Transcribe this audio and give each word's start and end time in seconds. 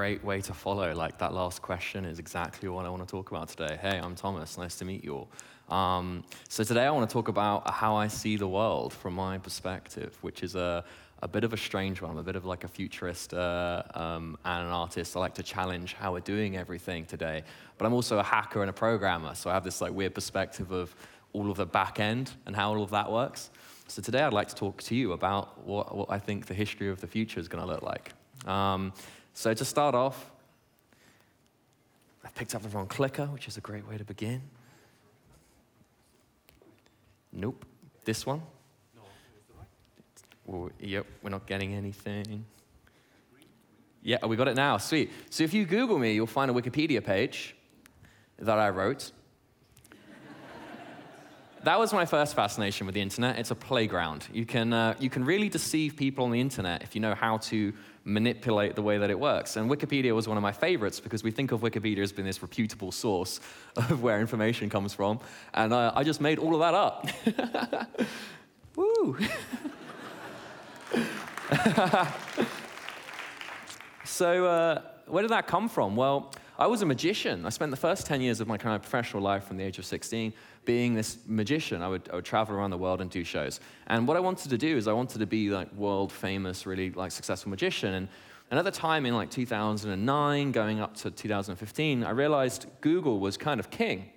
Great 0.00 0.24
way 0.24 0.40
to 0.40 0.54
follow. 0.54 0.94
Like 0.94 1.18
that 1.18 1.34
last 1.34 1.60
question 1.60 2.06
is 2.06 2.18
exactly 2.18 2.70
what 2.70 2.86
I 2.86 2.88
want 2.88 3.06
to 3.06 3.10
talk 3.10 3.30
about 3.30 3.50
today. 3.50 3.78
Hey, 3.82 4.00
I'm 4.02 4.14
Thomas. 4.14 4.56
Nice 4.56 4.76
to 4.76 4.86
meet 4.86 5.04
you 5.04 5.14
all. 5.68 5.76
Um, 5.76 6.24
so 6.48 6.64
today 6.64 6.86
I 6.86 6.90
want 6.90 7.06
to 7.06 7.12
talk 7.12 7.28
about 7.28 7.68
how 7.68 7.96
I 7.96 8.06
see 8.06 8.38
the 8.38 8.48
world 8.48 8.94
from 8.94 9.12
my 9.12 9.36
perspective, 9.36 10.16
which 10.22 10.42
is 10.42 10.54
a, 10.54 10.86
a 11.20 11.28
bit 11.28 11.44
of 11.44 11.52
a 11.52 11.56
strange 11.58 12.00
one. 12.00 12.12
I'm 12.12 12.16
a 12.16 12.22
bit 12.22 12.34
of 12.34 12.46
like 12.46 12.64
a 12.64 12.68
futurist 12.68 13.34
uh, 13.34 13.82
um, 13.92 14.38
and 14.46 14.68
an 14.68 14.72
artist. 14.72 15.18
I 15.18 15.20
like 15.20 15.34
to 15.34 15.42
challenge 15.42 15.92
how 15.92 16.14
we're 16.14 16.20
doing 16.20 16.56
everything 16.56 17.04
today. 17.04 17.42
But 17.76 17.84
I'm 17.84 17.92
also 17.92 18.18
a 18.18 18.22
hacker 18.22 18.62
and 18.62 18.70
a 18.70 18.72
programmer, 18.72 19.34
so 19.34 19.50
I 19.50 19.52
have 19.52 19.64
this 19.64 19.82
like 19.82 19.92
weird 19.92 20.14
perspective 20.14 20.72
of 20.72 20.96
all 21.34 21.50
of 21.50 21.58
the 21.58 21.66
back 21.66 22.00
end 22.00 22.32
and 22.46 22.56
how 22.56 22.72
all 22.72 22.82
of 22.82 22.90
that 22.92 23.12
works. 23.12 23.50
So 23.86 24.00
today 24.00 24.22
I'd 24.22 24.32
like 24.32 24.48
to 24.48 24.54
talk 24.54 24.82
to 24.84 24.94
you 24.94 25.12
about 25.12 25.62
what, 25.66 25.94
what 25.94 26.10
I 26.10 26.18
think 26.18 26.46
the 26.46 26.54
history 26.54 26.88
of 26.88 27.02
the 27.02 27.06
future 27.06 27.38
is 27.38 27.48
going 27.48 27.62
to 27.62 27.70
look 27.70 27.82
like. 27.82 28.14
Um, 28.46 28.94
so 29.32 29.54
to 29.54 29.64
start 29.64 29.94
off, 29.94 30.30
I've 32.24 32.34
picked 32.34 32.54
up 32.54 32.62
the 32.62 32.68
wrong 32.68 32.86
clicker, 32.86 33.26
which 33.26 33.48
is 33.48 33.56
a 33.56 33.60
great 33.60 33.86
way 33.88 33.96
to 33.98 34.04
begin. 34.04 34.42
Nope. 37.32 37.64
This 38.04 38.26
one? 38.26 38.42
Well, 40.44 40.70
yep, 40.80 41.06
we're 41.22 41.30
not 41.30 41.46
getting 41.46 41.74
anything. 41.74 42.44
Yeah, 44.02 44.24
we 44.26 44.36
got 44.36 44.48
it 44.48 44.56
now. 44.56 44.78
Sweet. 44.78 45.10
So 45.30 45.44
if 45.44 45.54
you 45.54 45.64
Google 45.64 45.98
me, 45.98 46.12
you'll 46.12 46.26
find 46.26 46.50
a 46.50 46.54
Wikipedia 46.54 47.04
page 47.04 47.54
that 48.38 48.58
I 48.58 48.70
wrote. 48.70 49.12
That 51.64 51.78
was 51.78 51.92
my 51.92 52.06
first 52.06 52.34
fascination 52.34 52.86
with 52.86 52.94
the 52.94 53.00
internet. 53.00 53.38
It's 53.38 53.50
a 53.50 53.54
playground. 53.54 54.26
You 54.32 54.46
can, 54.46 54.72
uh, 54.72 54.94
you 54.98 55.10
can 55.10 55.24
really 55.24 55.48
deceive 55.48 55.96
people 55.96 56.24
on 56.24 56.30
the 56.30 56.40
internet 56.40 56.82
if 56.82 56.94
you 56.94 57.00
know 57.00 57.14
how 57.14 57.38
to 57.38 57.72
manipulate 58.04 58.74
the 58.76 58.82
way 58.82 58.98
that 58.98 59.10
it 59.10 59.18
works. 59.18 59.56
And 59.56 59.70
Wikipedia 59.70 60.14
was 60.14 60.26
one 60.26 60.36
of 60.36 60.42
my 60.42 60.52
favorites 60.52 61.00
because 61.00 61.22
we 61.22 61.30
think 61.30 61.52
of 61.52 61.60
Wikipedia 61.60 61.98
as 61.98 62.12
being 62.12 62.26
this 62.26 62.42
reputable 62.42 62.92
source 62.92 63.40
of 63.76 64.02
where 64.02 64.20
information 64.20 64.70
comes 64.70 64.94
from. 64.94 65.20
And 65.54 65.72
uh, 65.72 65.92
I 65.94 66.02
just 66.02 66.20
made 66.20 66.38
all 66.38 66.54
of 66.54 66.60
that 66.60 66.74
up. 66.74 67.06
Woo! 68.76 69.18
so, 74.04 74.46
uh, 74.46 74.82
where 75.06 75.22
did 75.22 75.30
that 75.30 75.46
come 75.46 75.68
from? 75.68 75.96
Well, 75.96 76.32
I 76.60 76.66
was 76.66 76.82
a 76.82 76.86
magician. 76.86 77.46
I 77.46 77.48
spent 77.48 77.70
the 77.70 77.76
first 77.78 78.06
10 78.06 78.20
years 78.20 78.42
of 78.42 78.46
my 78.46 78.58
kind 78.58 78.76
of 78.76 78.82
professional 78.82 79.22
life 79.22 79.44
from 79.44 79.56
the 79.56 79.64
age 79.64 79.78
of 79.78 79.86
16 79.86 80.34
being 80.66 80.92
this 80.92 81.16
magician. 81.26 81.80
I 81.80 81.88
would, 81.88 82.10
I 82.12 82.16
would 82.16 82.26
travel 82.26 82.54
around 82.54 82.68
the 82.68 82.76
world 82.76 83.00
and 83.00 83.10
do 83.10 83.24
shows. 83.24 83.60
And 83.86 84.06
what 84.06 84.18
I 84.18 84.20
wanted 84.20 84.50
to 84.50 84.58
do 84.58 84.76
is 84.76 84.86
I 84.86 84.92
wanted 84.92 85.20
to 85.20 85.26
be 85.26 85.48
like 85.48 85.72
world 85.72 86.12
famous, 86.12 86.66
really 86.66 86.90
like 86.90 87.12
successful 87.12 87.48
magician. 87.48 87.94
And, 87.94 88.08
and 88.50 88.58
at 88.58 88.66
the 88.66 88.70
time 88.70 89.06
in 89.06 89.14
like 89.14 89.30
2009, 89.30 90.52
going 90.52 90.80
up 90.80 90.94
to 90.96 91.10
2015, 91.10 92.04
I 92.04 92.10
realized 92.10 92.66
Google 92.82 93.20
was 93.20 93.38
kind 93.38 93.58
of 93.58 93.70
king. 93.70 94.10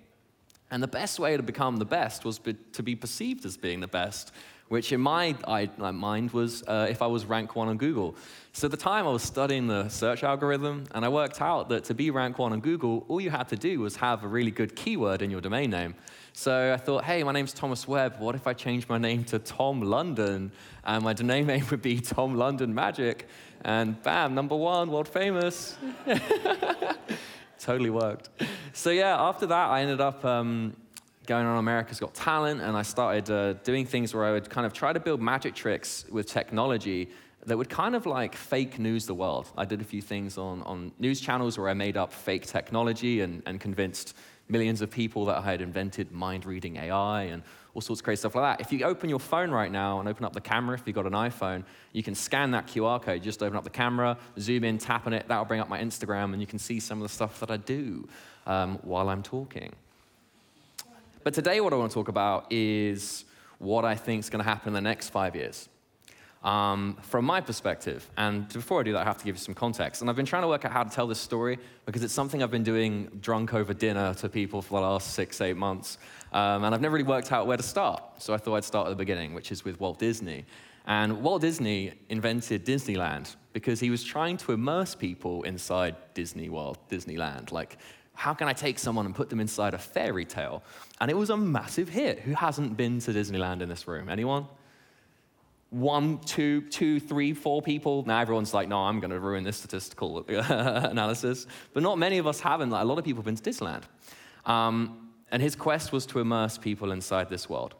And 0.70 0.82
the 0.82 0.88
best 0.88 1.18
way 1.18 1.38
to 1.38 1.42
become 1.42 1.78
the 1.78 1.86
best 1.86 2.26
was 2.26 2.38
be, 2.38 2.56
to 2.72 2.82
be 2.82 2.94
perceived 2.94 3.46
as 3.46 3.56
being 3.56 3.80
the 3.80 3.88
best 3.88 4.32
which 4.68 4.92
in 4.92 5.00
my 5.00 5.34
mind 5.78 6.30
was 6.32 6.62
uh, 6.66 6.86
if 6.88 7.02
I 7.02 7.06
was 7.06 7.26
rank 7.26 7.54
one 7.54 7.68
on 7.68 7.76
Google. 7.76 8.16
So 8.52 8.68
at 8.68 8.70
the 8.70 8.76
time, 8.76 9.06
I 9.06 9.10
was 9.10 9.22
studying 9.22 9.66
the 9.66 9.88
search 9.88 10.22
algorithm, 10.22 10.84
and 10.94 11.04
I 11.04 11.08
worked 11.08 11.40
out 11.42 11.68
that 11.70 11.84
to 11.84 11.94
be 11.94 12.10
rank 12.10 12.38
one 12.38 12.52
on 12.52 12.60
Google, 12.60 13.04
all 13.08 13.20
you 13.20 13.30
had 13.30 13.48
to 13.48 13.56
do 13.56 13.80
was 13.80 13.96
have 13.96 14.22
a 14.22 14.28
really 14.28 14.52
good 14.52 14.76
keyword 14.76 15.22
in 15.22 15.30
your 15.30 15.40
domain 15.40 15.70
name. 15.70 15.96
So 16.32 16.72
I 16.72 16.76
thought, 16.76 17.04
hey, 17.04 17.22
my 17.24 17.32
name's 17.32 17.52
Thomas 17.52 17.86
Webb. 17.88 18.20
What 18.20 18.34
if 18.34 18.46
I 18.46 18.52
change 18.52 18.88
my 18.88 18.98
name 18.98 19.24
to 19.24 19.38
Tom 19.38 19.80
London? 19.80 20.52
And 20.84 21.02
my 21.02 21.12
domain 21.12 21.46
name 21.52 21.66
would 21.70 21.82
be 21.82 22.00
Tom 22.00 22.36
London 22.36 22.74
Magic. 22.74 23.28
And 23.62 24.00
bam, 24.02 24.34
number 24.34 24.56
one, 24.56 24.90
world 24.90 25.08
famous. 25.08 25.76
totally 27.58 27.90
worked. 27.90 28.30
So 28.72 28.90
yeah, 28.90 29.20
after 29.20 29.46
that, 29.46 29.70
I 29.70 29.80
ended 29.80 30.00
up 30.00 30.24
um, 30.24 30.76
going 31.26 31.46
on 31.46 31.58
America's 31.58 31.98
Got 32.00 32.14
Talent, 32.14 32.60
and 32.60 32.76
I 32.76 32.82
started 32.82 33.30
uh, 33.30 33.52
doing 33.64 33.86
things 33.86 34.14
where 34.14 34.24
I 34.24 34.32
would 34.32 34.50
kind 34.50 34.66
of 34.66 34.72
try 34.72 34.92
to 34.92 35.00
build 35.00 35.20
magic 35.22 35.54
tricks 35.54 36.04
with 36.10 36.26
technology 36.26 37.08
that 37.46 37.56
would 37.56 37.68
kind 37.68 37.94
of 37.94 38.06
like 38.06 38.34
fake 38.34 38.78
news 38.78 39.06
the 39.06 39.14
world. 39.14 39.50
I 39.56 39.64
did 39.64 39.80
a 39.80 39.84
few 39.84 40.00
things 40.00 40.38
on, 40.38 40.62
on 40.62 40.92
news 40.98 41.20
channels 41.20 41.58
where 41.58 41.68
I 41.68 41.74
made 41.74 41.96
up 41.96 42.12
fake 42.12 42.46
technology 42.46 43.20
and, 43.20 43.42
and 43.46 43.60
convinced 43.60 44.16
millions 44.48 44.82
of 44.82 44.90
people 44.90 45.24
that 45.26 45.38
I 45.38 45.42
had 45.42 45.60
invented 45.60 46.12
mind 46.12 46.44
reading 46.44 46.76
AI 46.76 47.24
and 47.24 47.42
all 47.74 47.80
sorts 47.80 48.00
of 48.00 48.04
crazy 48.04 48.20
stuff 48.20 48.34
like 48.34 48.58
that. 48.58 48.64
If 48.64 48.72
you 48.72 48.84
open 48.84 49.08
your 49.08 49.18
phone 49.18 49.50
right 49.50 49.70
now 49.70 50.00
and 50.00 50.08
open 50.08 50.24
up 50.24 50.32
the 50.32 50.40
camera, 50.40 50.74
if 50.74 50.82
you've 50.86 50.94
got 50.94 51.06
an 51.06 51.12
iPhone, 51.12 51.64
you 51.92 52.02
can 52.02 52.14
scan 52.14 52.50
that 52.52 52.66
QR 52.66 53.02
code. 53.02 53.22
Just 53.22 53.42
open 53.42 53.56
up 53.56 53.64
the 53.64 53.70
camera, 53.70 54.16
zoom 54.38 54.64
in, 54.64 54.78
tap 54.78 55.06
on 55.06 55.12
it, 55.12 55.26
that'll 55.28 55.44
bring 55.44 55.60
up 55.60 55.68
my 55.68 55.80
Instagram, 55.80 56.32
and 56.32 56.40
you 56.40 56.46
can 56.46 56.58
see 56.58 56.78
some 56.78 56.98
of 56.98 57.02
the 57.02 57.12
stuff 57.12 57.40
that 57.40 57.50
I 57.50 57.56
do 57.56 58.06
um, 58.46 58.78
while 58.82 59.08
I'm 59.08 59.22
talking. 59.22 59.72
But 61.24 61.32
today, 61.32 61.62
what 61.62 61.72
I 61.72 61.76
want 61.76 61.90
to 61.90 61.94
talk 61.94 62.08
about 62.08 62.52
is 62.52 63.24
what 63.56 63.86
I 63.86 63.94
think 63.94 64.20
is 64.20 64.28
going 64.28 64.44
to 64.44 64.48
happen 64.48 64.68
in 64.68 64.74
the 64.74 64.82
next 64.82 65.08
five 65.08 65.34
years. 65.34 65.70
Um, 66.42 66.98
from 67.00 67.24
my 67.24 67.40
perspective, 67.40 68.06
and 68.18 68.46
before 68.50 68.80
I 68.80 68.82
do 68.82 68.92
that, 68.92 69.00
I 69.00 69.04
have 69.04 69.16
to 69.16 69.24
give 69.24 69.36
you 69.36 69.40
some 69.40 69.54
context. 69.54 70.02
And 70.02 70.10
I've 70.10 70.16
been 70.16 70.26
trying 70.26 70.42
to 70.42 70.48
work 70.48 70.66
out 70.66 70.72
how 70.72 70.84
to 70.84 70.90
tell 70.90 71.06
this 71.06 71.18
story 71.18 71.58
because 71.86 72.04
it's 72.04 72.12
something 72.12 72.42
I've 72.42 72.50
been 72.50 72.62
doing 72.62 73.08
drunk 73.22 73.54
over 73.54 73.72
dinner 73.72 74.12
to 74.12 74.28
people 74.28 74.60
for 74.60 74.80
the 74.80 74.86
last 74.86 75.14
six, 75.14 75.40
eight 75.40 75.56
months. 75.56 75.96
Um, 76.30 76.62
and 76.62 76.74
I've 76.74 76.82
never 76.82 76.92
really 76.92 77.08
worked 77.08 77.32
out 77.32 77.46
where 77.46 77.56
to 77.56 77.62
start. 77.62 78.02
So 78.18 78.34
I 78.34 78.36
thought 78.36 78.56
I'd 78.56 78.64
start 78.64 78.88
at 78.88 78.90
the 78.90 78.96
beginning, 78.96 79.32
which 79.32 79.50
is 79.50 79.64
with 79.64 79.80
Walt 79.80 79.98
Disney. 79.98 80.44
And 80.86 81.22
Walt 81.22 81.40
Disney 81.40 81.94
invented 82.10 82.66
Disneyland 82.66 83.36
because 83.54 83.80
he 83.80 83.88
was 83.88 84.04
trying 84.04 84.36
to 84.36 84.52
immerse 84.52 84.94
people 84.94 85.42
inside 85.44 85.96
Disney 86.12 86.50
World, 86.50 86.76
Disneyland. 86.90 87.50
Like, 87.50 87.78
how 88.14 88.32
can 88.34 88.48
I 88.48 88.52
take 88.52 88.78
someone 88.78 89.06
and 89.06 89.14
put 89.14 89.28
them 89.28 89.40
inside 89.40 89.74
a 89.74 89.78
fairy 89.78 90.24
tale? 90.24 90.62
And 91.00 91.10
it 91.10 91.14
was 91.14 91.30
a 91.30 91.36
massive 91.36 91.88
hit. 91.88 92.20
Who 92.20 92.32
hasn't 92.34 92.76
been 92.76 93.00
to 93.00 93.12
Disneyland 93.12 93.60
in 93.60 93.68
this 93.68 93.86
room? 93.86 94.08
Anyone? 94.08 94.46
One, 95.70 96.18
two, 96.18 96.62
two, 96.62 97.00
three, 97.00 97.32
four 97.32 97.60
people. 97.60 98.04
Now 98.06 98.20
everyone's 98.20 98.54
like, 98.54 98.68
no, 98.68 98.78
I'm 98.78 99.00
going 99.00 99.10
to 99.10 99.18
ruin 99.18 99.42
this 99.42 99.56
statistical 99.56 100.24
analysis. 100.28 101.46
But 101.72 101.82
not 101.82 101.98
many 101.98 102.18
of 102.18 102.26
us 102.26 102.40
haven't. 102.40 102.70
Like, 102.70 102.82
a 102.82 102.86
lot 102.86 102.98
of 102.98 103.04
people 103.04 103.18
have 103.18 103.26
been 103.26 103.36
to 103.36 103.50
Disneyland. 103.50 103.82
Um, 104.46 105.10
and 105.32 105.42
his 105.42 105.56
quest 105.56 105.90
was 105.90 106.06
to 106.06 106.20
immerse 106.20 106.58
people 106.58 106.92
inside 106.92 107.28
this 107.28 107.48
world. 107.48 107.74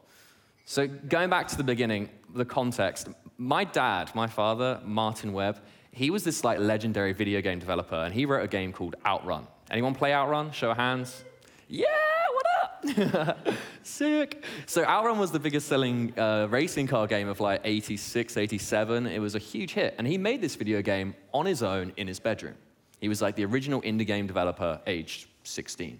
So, 0.65 0.87
going 0.87 1.29
back 1.29 1.47
to 1.49 1.57
the 1.57 1.63
beginning, 1.63 2.09
the 2.33 2.43
context, 2.43 3.07
my 3.37 3.63
dad, 3.63 4.13
my 4.15 4.27
father, 4.27 4.81
Martin 4.83 5.31
Webb, 5.31 5.59
he 5.95 6.09
was 6.09 6.25
this 6.25 6.43
like 6.43 6.59
legendary 6.59 7.13
video 7.13 7.41
game 7.41 7.57
developer, 7.57 7.95
and 7.95 8.13
he 8.13 8.25
wrote 8.25 8.43
a 8.43 8.49
game 8.49 8.73
called 8.73 8.95
Outrun. 9.05 9.47
Anyone 9.71 9.95
play 9.95 10.13
Outrun? 10.13 10.51
Show 10.51 10.71
of 10.71 10.77
hands. 10.77 11.23
Yeah, 11.69 11.85
what 12.33 13.07
up? 13.07 13.47
Sick. 13.83 14.43
So 14.65 14.83
Outrun 14.83 15.17
was 15.17 15.31
the 15.31 15.39
biggest 15.39 15.69
selling 15.69 16.13
uh, 16.19 16.47
racing 16.49 16.87
car 16.87 17.07
game 17.07 17.29
of 17.29 17.39
like 17.39 17.61
86, 17.63 18.35
87. 18.35 19.07
It 19.07 19.19
was 19.19 19.35
a 19.35 19.39
huge 19.39 19.71
hit. 19.71 19.95
And 19.97 20.05
he 20.05 20.17
made 20.17 20.41
this 20.41 20.55
video 20.55 20.81
game 20.81 21.15
on 21.33 21.45
his 21.45 21.63
own 21.63 21.93
in 21.95 22.09
his 22.09 22.19
bedroom. 22.19 22.55
He 22.99 23.07
was 23.07 23.21
like 23.21 23.37
the 23.37 23.45
original 23.45 23.81
indie 23.81 24.05
game 24.05 24.27
developer, 24.27 24.81
aged 24.85 25.27
16. 25.43 25.97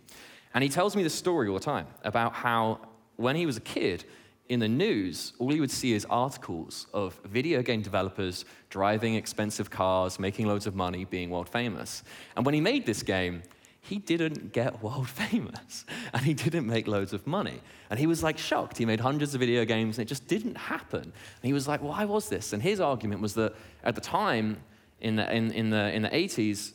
And 0.53 0.61
he 0.61 0.69
tells 0.69 0.94
me 0.97 1.03
this 1.03 1.16
story 1.16 1.47
all 1.47 1.53
the 1.53 1.61
time 1.61 1.88
about 2.03 2.34
how 2.34 2.81
when 3.16 3.38
he 3.38 3.45
was 3.45 3.55
a 3.55 3.61
kid, 3.61 4.03
in 4.47 4.59
the 4.59 4.67
news, 4.67 5.33
all 5.39 5.53
you 5.53 5.61
would 5.61 5.72
see 5.72 5.94
is 5.94 6.06
articles 6.06 6.88
of 6.94 7.19
video 7.25 7.61
game 7.61 7.81
developers 7.81 8.45
driving 8.69 9.16
expensive 9.16 9.70
cars, 9.70 10.20
making 10.20 10.46
loads 10.46 10.67
of 10.67 10.75
money, 10.75 11.05
being 11.05 11.29
world 11.29 11.49
famous. 11.49 12.03
And 12.35 12.46
when 12.46 12.53
he 12.53 12.61
made 12.61 12.85
this 12.85 13.02
game, 13.02 13.41
he 13.81 13.97
didn't 13.97 14.52
get 14.52 14.81
world 14.84 15.09
famous 15.09 15.85
and 16.14 16.23
he 16.23 16.34
didn't 16.34 16.67
make 16.67 16.87
loads 16.87 17.14
of 17.14 17.25
money. 17.25 17.59
And 17.90 17.99
he 17.99 18.08
was 18.08 18.23
like 18.23 18.37
shocked. 18.37 18.78
He 18.78 18.85
made 18.85 18.99
hundreds 18.99 19.34
of 19.34 19.40
video 19.40 19.66
games 19.66 19.97
and 19.97 20.05
it 20.05 20.09
just 20.09 20.28
didn't 20.28 20.55
happen. 20.55 21.02
And 21.02 21.43
he 21.43 21.53
was 21.53 21.67
like, 21.67 21.81
why 21.81 22.05
was 22.05 22.29
this? 22.29 22.53
And 22.53 22.61
his 22.61 22.79
argument 22.79 23.22
was 23.22 23.34
that 23.35 23.55
at 23.84 23.96
the 23.96 24.02
time, 24.02 24.58
in 25.02 25.16
the, 25.17 25.35
in, 25.35 25.52
in 25.52 25.70
the, 25.72 25.91
in 25.91 26.03
the 26.03 26.09
80s, 26.09 26.73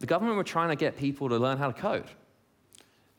the 0.00 0.06
government 0.06 0.36
were 0.36 0.44
trying 0.44 0.68
to 0.68 0.76
get 0.76 0.96
people 0.96 1.28
to 1.28 1.36
learn 1.36 1.58
how 1.58 1.70
to 1.70 1.80
code. 1.80 2.10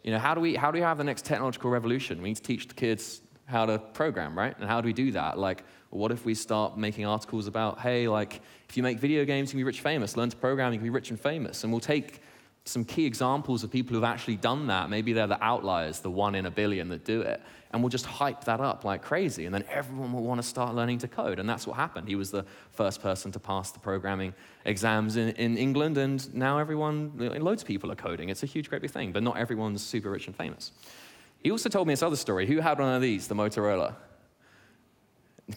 You 0.04 0.12
know, 0.12 0.19
how 0.19 0.34
do 0.34 0.42
we, 0.42 0.56
how 0.56 0.72
do 0.72 0.78
we 0.78 0.81
have 0.81 0.98
the 0.98 1.04
next 1.04 1.25
technological 1.25 1.69
revolution? 1.69 2.22
We 2.22 2.30
need 2.30 2.36
to 2.38 2.42
teach 2.44 2.68
the 2.68 2.74
kids 2.74 3.22
how 3.46 3.66
to 3.66 3.80
program, 3.80 4.38
right? 4.38 4.56
And 4.60 4.69
how 4.69 4.80
do 4.81 4.86
we 4.86 4.94
do 4.94 5.12
that? 5.12 5.38
Like, 5.38 5.63
what 5.90 6.12
if 6.12 6.24
we 6.24 6.36
start 6.36 6.78
making 6.78 7.06
articles 7.06 7.48
about, 7.48 7.80
hey, 7.80 8.07
like, 8.07 8.42
if 8.69 8.78
you 8.78 8.84
make 8.84 9.00
video 9.00 9.25
games, 9.25 9.50
you 9.50 9.54
can 9.54 9.60
be 9.60 9.63
rich 9.63 9.81
famous. 9.81 10.16
Learn 10.16 10.30
to 10.30 10.38
program, 10.38 10.72
you 10.72 10.80
can 10.80 10.86
be 10.86 10.92
rich 10.92 11.10
and 11.10 11.19
famous. 11.19 11.63
And 11.63 11.74
we'll 11.74 11.80
take 11.80 12.22
some 12.66 12.86
key 12.86 13.06
examples 13.06 13.64
of 13.64 13.72
people 13.72 13.96
who've 13.96 14.04
actually 14.04 14.36
done 14.36 14.68
that. 14.68 14.90
Maybe 14.90 15.14
they're 15.14 15.28
the 15.28 15.44
outliers, 15.44 16.00
the 16.00 16.12
one 16.12 16.36
in 16.36 16.46
a 16.46 16.52
billion 16.52 16.90
that 16.90 17.04
do 17.04 17.22
it. 17.22 17.42
And 17.72 17.82
we'll 17.82 17.90
just 17.90 18.06
hype 18.06 18.44
that 18.46 18.60
up 18.62 18.84
like 18.84 19.02
crazy. 19.02 19.46
And 19.46 19.54
then 19.54 19.64
everyone 19.70 20.14
will 20.14 20.24
want 20.24 20.42
to 20.42 20.48
start 20.48 20.76
learning 20.76 21.00
to 21.00 21.08
code. 21.08 21.40
And 21.40 21.48
that's 21.48 21.68
what 21.68 21.76
happened. 21.76 22.08
He 22.08 22.16
was 22.16 22.32
the 22.32 22.46
first 22.72 23.02
person 23.02 23.32
to 23.32 23.40
pass 23.40 23.72
the 23.72 23.80
programming 23.80 24.34
exams 24.66 25.18
in, 25.18 25.30
in 25.30 25.58
England. 25.58 25.98
And 25.98 26.34
now 26.34 26.58
everyone, 26.58 27.14
loads 27.18 27.62
of 27.62 27.68
people 27.68 27.92
are 27.92 27.96
coding. 27.96 28.30
It's 28.30 28.44
a 28.44 28.48
huge, 28.48 28.70
great 28.70 28.82
big 28.82 28.92
thing. 28.92 29.12
But 29.12 29.24
not 29.24 29.38
everyone's 29.38 29.84
super 29.84 30.10
rich 30.10 30.28
and 30.28 30.36
famous. 30.36 30.72
He 31.44 31.52
also 31.52 31.70
told 31.70 31.88
me 31.88 31.94
this 31.94 32.04
other 32.04 32.16
story. 32.16 32.46
Who 32.48 32.60
had 32.60 32.80
one 32.80 32.94
of 32.94 33.02
these, 33.02 33.28
the 33.28 33.36
Motorola? 33.36 33.96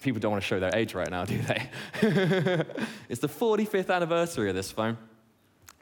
People 0.01 0.21
don't 0.21 0.31
want 0.31 0.43
to 0.43 0.47
show 0.47 0.61
their 0.61 0.75
age 0.75 0.95
right 0.95 1.11
now, 1.11 1.25
do 1.25 1.39
they? 1.43 1.69
it's 3.11 3.21
the 3.21 3.29
45th 3.29 3.95
anniversary 3.95 4.49
of 4.49 4.55
this 4.55 4.71
phone. 4.71 4.97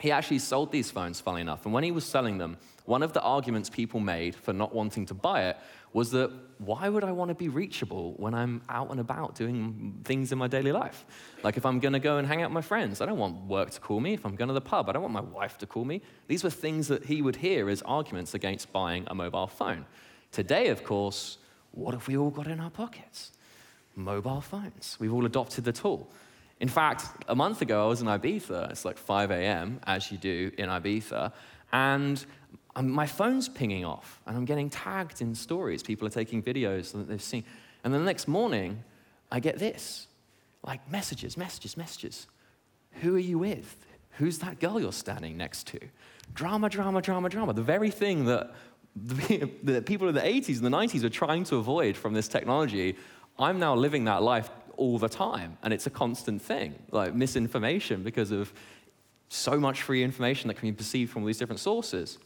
He 0.00 0.10
actually 0.10 0.38
sold 0.38 0.72
these 0.72 0.90
phones, 0.90 1.20
funnily 1.20 1.42
enough. 1.42 1.66
And 1.66 1.74
when 1.74 1.84
he 1.84 1.90
was 1.90 2.06
selling 2.06 2.38
them, 2.38 2.56
one 2.86 3.02
of 3.02 3.12
the 3.12 3.20
arguments 3.20 3.68
people 3.68 4.00
made 4.00 4.34
for 4.34 4.52
not 4.52 4.74
wanting 4.74 5.06
to 5.06 5.14
buy 5.14 5.50
it 5.50 5.58
was 5.92 6.10
that 6.12 6.30
why 6.58 6.88
would 6.88 7.04
I 7.04 7.12
want 7.12 7.28
to 7.28 7.34
be 7.34 7.48
reachable 7.48 8.14
when 8.16 8.32
I'm 8.32 8.62
out 8.68 8.90
and 8.90 8.98
about 8.98 9.34
doing 9.34 10.00
things 10.04 10.32
in 10.32 10.38
my 10.38 10.46
daily 10.46 10.72
life? 10.72 11.04
Like 11.42 11.56
if 11.56 11.66
I'm 11.66 11.80
going 11.80 11.92
to 11.92 11.98
go 11.98 12.16
and 12.16 12.26
hang 12.26 12.42
out 12.42 12.50
with 12.50 12.54
my 12.54 12.62
friends, 12.62 13.00
I 13.00 13.06
don't 13.06 13.18
want 13.18 13.46
work 13.46 13.70
to 13.70 13.80
call 13.80 14.00
me. 14.00 14.14
If 14.14 14.24
I'm 14.24 14.36
going 14.36 14.48
to 14.48 14.54
the 14.54 14.60
pub, 14.60 14.88
I 14.88 14.92
don't 14.92 15.02
want 15.02 15.14
my 15.14 15.20
wife 15.20 15.58
to 15.58 15.66
call 15.66 15.84
me. 15.84 16.00
These 16.28 16.44
were 16.44 16.50
things 16.50 16.88
that 16.88 17.04
he 17.04 17.20
would 17.20 17.36
hear 17.36 17.68
as 17.68 17.82
arguments 17.82 18.34
against 18.34 18.72
buying 18.72 19.04
a 19.08 19.14
mobile 19.14 19.48
phone. 19.48 19.84
Today, 20.32 20.68
of 20.68 20.82
course, 20.84 21.38
what 21.72 21.92
have 21.92 22.08
we 22.08 22.16
all 22.16 22.30
got 22.30 22.46
in 22.46 22.60
our 22.60 22.70
pockets? 22.70 23.32
Mobile 23.96 24.40
phones. 24.40 24.96
We've 24.98 25.12
all 25.12 25.26
adopted 25.26 25.64
the 25.64 25.72
tool. 25.72 26.10
In 26.60 26.68
fact, 26.68 27.06
a 27.26 27.34
month 27.34 27.62
ago, 27.62 27.84
I 27.84 27.88
was 27.88 28.02
in 28.02 28.06
Ibiza. 28.06 28.70
It's 28.70 28.84
like 28.84 28.98
5 28.98 29.30
a.m., 29.30 29.80
as 29.86 30.12
you 30.12 30.18
do 30.18 30.52
in 30.58 30.68
Ibiza. 30.68 31.32
And 31.72 32.24
um, 32.76 32.90
my 32.90 33.06
phone's 33.06 33.48
pinging 33.48 33.84
off, 33.84 34.20
and 34.26 34.36
I'm 34.36 34.44
getting 34.44 34.68
tagged 34.68 35.22
in 35.22 35.34
stories. 35.34 35.82
People 35.82 36.06
are 36.06 36.10
taking 36.10 36.42
videos 36.42 36.92
that 36.92 37.08
they've 37.08 37.22
seen. 37.22 37.44
And 37.82 37.92
then 37.92 38.02
the 38.02 38.06
next 38.06 38.28
morning, 38.28 38.84
I 39.32 39.40
get 39.40 39.58
this 39.58 40.06
like 40.62 40.90
messages, 40.90 41.38
messages, 41.38 41.76
messages. 41.76 42.26
Who 43.00 43.16
are 43.16 43.20
you 43.20 43.38
with? 43.38 43.86
Who's 44.18 44.38
that 44.40 44.60
girl 44.60 44.78
you're 44.78 44.92
standing 44.92 45.36
next 45.36 45.66
to? 45.68 45.80
Drama, 46.34 46.68
drama, 46.68 47.00
drama, 47.00 47.30
drama. 47.30 47.54
The 47.54 47.62
very 47.62 47.90
thing 47.90 48.26
that 48.26 48.52
the, 48.94 49.50
the 49.62 49.80
people 49.80 50.08
in 50.08 50.14
the 50.14 50.20
80s 50.20 50.62
and 50.62 50.66
the 50.66 50.76
90s 50.76 51.02
were 51.02 51.08
trying 51.08 51.44
to 51.44 51.56
avoid 51.56 51.96
from 51.96 52.12
this 52.12 52.28
technology, 52.28 52.96
I'm 53.38 53.58
now 53.58 53.74
living 53.74 54.04
that 54.04 54.22
life 54.22 54.50
all 54.80 54.98
the 54.98 55.08
time. 55.08 55.58
And 55.62 55.72
it's 55.74 55.86
a 55.86 55.90
constant 55.90 56.40
thing, 56.40 56.74
like 56.90 57.14
misinformation 57.14 58.02
because 58.02 58.32
of 58.32 58.52
so 59.28 59.60
much 59.60 59.82
free 59.82 60.02
information 60.02 60.48
that 60.48 60.54
can 60.54 60.70
be 60.70 60.72
perceived 60.72 61.12
from 61.12 61.22
all 61.22 61.26
these 61.26 61.38
different 61.38 61.60
sources. 61.60 62.18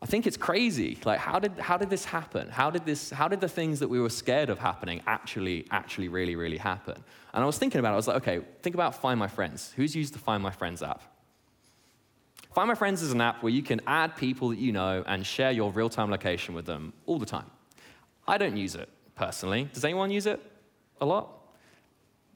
I 0.00 0.06
think 0.06 0.26
it's 0.26 0.36
crazy. 0.36 0.98
Like, 1.04 1.18
how 1.18 1.38
did, 1.38 1.58
how 1.58 1.76
did 1.76 1.90
this 1.90 2.04
happen? 2.04 2.48
How 2.48 2.70
did, 2.70 2.86
this, 2.86 3.10
how 3.10 3.28
did 3.28 3.40
the 3.40 3.48
things 3.48 3.78
that 3.80 3.88
we 3.88 4.00
were 4.00 4.10
scared 4.10 4.48
of 4.48 4.58
happening 4.58 5.02
actually, 5.06 5.66
actually 5.70 6.08
really, 6.08 6.34
really 6.34 6.56
happen? 6.56 6.96
And 7.34 7.42
I 7.42 7.46
was 7.46 7.58
thinking 7.58 7.78
about 7.78 7.90
it. 7.90 7.92
I 7.92 7.96
was 7.96 8.08
like, 8.08 8.16
okay, 8.18 8.40
think 8.62 8.74
about 8.74 8.94
Find 8.94 9.18
My 9.18 9.28
Friends. 9.28 9.72
Who's 9.76 9.94
used 9.94 10.14
the 10.14 10.18
Find 10.18 10.42
My 10.42 10.50
Friends 10.50 10.82
app? 10.82 11.02
Find 12.54 12.68
My 12.68 12.74
Friends 12.74 13.02
is 13.02 13.12
an 13.12 13.20
app 13.20 13.42
where 13.42 13.52
you 13.52 13.62
can 13.62 13.80
add 13.86 14.16
people 14.16 14.48
that 14.48 14.58
you 14.58 14.72
know 14.72 15.04
and 15.06 15.26
share 15.26 15.50
your 15.50 15.70
real 15.72 15.90
time 15.90 16.10
location 16.10 16.54
with 16.54 16.64
them 16.64 16.94
all 17.04 17.18
the 17.18 17.26
time. 17.26 17.50
I 18.26 18.38
don't 18.38 18.56
use 18.56 18.74
it 18.76 18.88
personally. 19.18 19.68
Does 19.72 19.84
anyone 19.84 20.10
use 20.10 20.26
it 20.26 20.40
a 21.00 21.06
lot? 21.06 21.34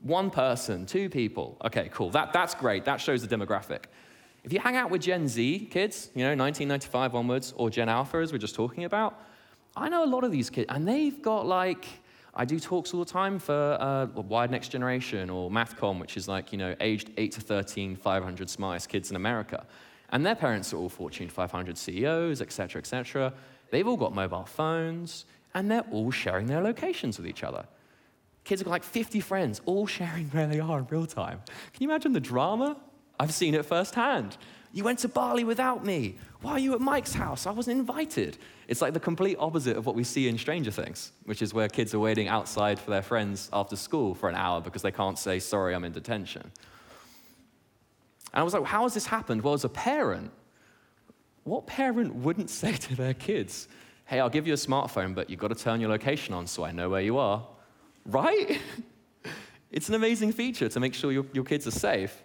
One 0.01 0.31
person, 0.31 0.85
two 0.85 1.09
people. 1.09 1.57
Okay, 1.65 1.89
cool. 1.93 2.11
That, 2.11 2.33
that's 2.33 2.55
great. 2.55 2.85
That 2.85 3.01
shows 3.01 3.27
the 3.27 3.35
demographic. 3.35 3.85
If 4.43 4.53
you 4.53 4.59
hang 4.59 4.75
out 4.75 4.91
with 4.91 5.03
Gen 5.03 5.29
Z 5.29 5.69
kids, 5.71 6.11
you 6.17 6.25
know, 6.25 6.35
1995 6.35 7.15
onwards, 7.15 7.55
or 7.57 7.71
Gen 7.71 7.89
Alpha, 7.89 8.19
as 8.19 8.33
we're 8.33 8.39
just 8.39 8.57
talking 8.57 8.85
about, 8.85 9.21
I 9.77 9.89
know 9.89 10.05
a 10.05 10.11
lot 10.15 10.25
of 10.25 10.33
these 10.33 10.51
kids, 10.51 10.67
and 10.69 10.87
they've 10.87 11.23
got 11.23 11.47
like, 11.47 11.87
I 12.35 12.45
do 12.45 12.59
talks 12.59 12.93
all 12.93 13.01
the 13.05 13.11
time 13.11 13.39
for 13.39 13.77
uh, 13.81 14.07
Wired 14.21 14.51
Next 14.51 14.69
Generation 14.69 15.31
or 15.31 15.51
MathCom, 15.51 16.01
which 16.01 16.17
is 16.17 16.27
like, 16.27 16.51
you 16.51 16.59
know, 16.59 16.75
aged 16.81 17.11
8 17.17 17.31
to 17.33 17.41
13, 17.41 17.95
500 17.95 18.51
smartest 18.51 18.89
kids 18.89 19.11
in 19.11 19.17
America. 19.17 19.65
And 20.11 20.27
their 20.27 20.35
parents 20.35 20.73
are 20.73 20.79
all 20.79 20.89
Fortune 20.89 21.29
500 21.29 21.79
CEOs, 21.79 22.43
et 22.43 22.51
cetera, 22.53 22.81
et 22.81 22.87
cetera. 22.87 23.33
They've 23.71 23.87
all 23.87 23.97
got 23.97 24.15
mobile 24.15 24.45
phones 24.45 25.25
and 25.55 25.71
they're 25.71 25.85
all 25.91 26.11
sharing 26.11 26.47
their 26.47 26.61
locations 26.61 27.19
with 27.19 27.27
each 27.27 27.43
other. 27.43 27.65
Kids 28.45 28.61
have 28.61 28.67
got 28.67 28.73
like 28.73 28.85
50 28.85 29.21
friends, 29.21 29.61
all 29.67 29.87
sharing 29.87 30.29
where 30.31 30.47
they 30.47 30.61
are 30.61 30.79
in 30.79 30.87
real 30.91 31.07
time. 31.07 31.41
Can 31.73 31.83
you 31.83 31.89
imagine 31.89 32.13
the 32.13 32.21
drama? 32.21 32.77
I've 33.21 33.33
seen 33.33 33.55
it 33.55 33.65
firsthand. 33.65 34.37
You 34.73 34.85
went 34.85 35.01
to 35.01 35.09
Bali 35.09 35.45
without 35.45 35.85
me. 35.85 36.17
Why 36.41 36.53
are 36.53 36.59
you 36.59 36.75
at 36.75 36.81
Mike's 36.81 37.13
house? 37.13 37.47
I 37.47 37.51
wasn't 37.51 37.79
invited. 37.79 38.39
It's 38.67 38.81
like 38.81 38.95
the 38.95 39.01
complete 39.01 39.37
opposite 39.39 39.77
of 39.77 39.87
what 39.87 39.95
we 39.95 40.03
see 40.03 40.29
in 40.29 40.39
Stranger 40.39 40.71
Things, 40.71 41.13
which 41.25 41.43
is 41.43 41.53
where 41.53 41.69
kids 41.69 41.95
are 41.95 41.99
waiting 41.99 42.27
outside 42.27 42.79
for 42.79 42.91
their 42.91 43.03
friends 43.03 43.51
after 43.53 43.77
school 43.77 44.15
for 44.15 44.29
an 44.29 44.35
hour 44.35 44.61
because 44.61 44.83
they 44.83 44.91
can't 44.91 45.19
say, 45.19 45.39
sorry, 45.39 45.75
I'm 45.75 45.85
in 45.85 45.93
detention. 45.93 46.51
And 48.33 48.41
I 48.41 48.43
was 48.43 48.55
like, 48.55 48.65
how 48.65 48.85
has 48.85 48.95
this 48.95 49.07
happened? 49.07 49.43
Well, 49.43 49.55
as 49.55 49.65
a 49.65 49.69
parent, 49.69 50.33
what 51.45 51.67
parent 51.67 52.15
wouldn't 52.15 52.51
say 52.63 52.73
to 52.73 52.97
their 52.97 53.15
kids, 53.15 53.69
hey, 54.13 54.21
I'll 54.21 54.29
give 54.29 54.47
you 54.47 54.53
a 54.53 54.57
smartphone, 54.57 55.15
but 55.15 55.31
you've 55.31 55.41
got 55.41 55.49
to 55.49 55.55
turn 55.55 55.81
your 55.81 55.89
location 55.89 56.35
on 56.35 56.47
so 56.47 56.65
I 56.65 56.71
know 56.71 56.91
where 56.91 57.01
you 57.01 57.17
are. 57.17 57.47
Right? 58.05 58.61
it's 59.73 59.89
an 59.89 59.95
amazing 59.95 60.33
feature 60.33 60.69
to 60.69 60.81
make 60.81 60.93
sure 60.93 61.13
your, 61.13 61.25
your 61.33 61.45
kids 61.45 61.67
are 61.67 61.71
safe. 61.71 62.23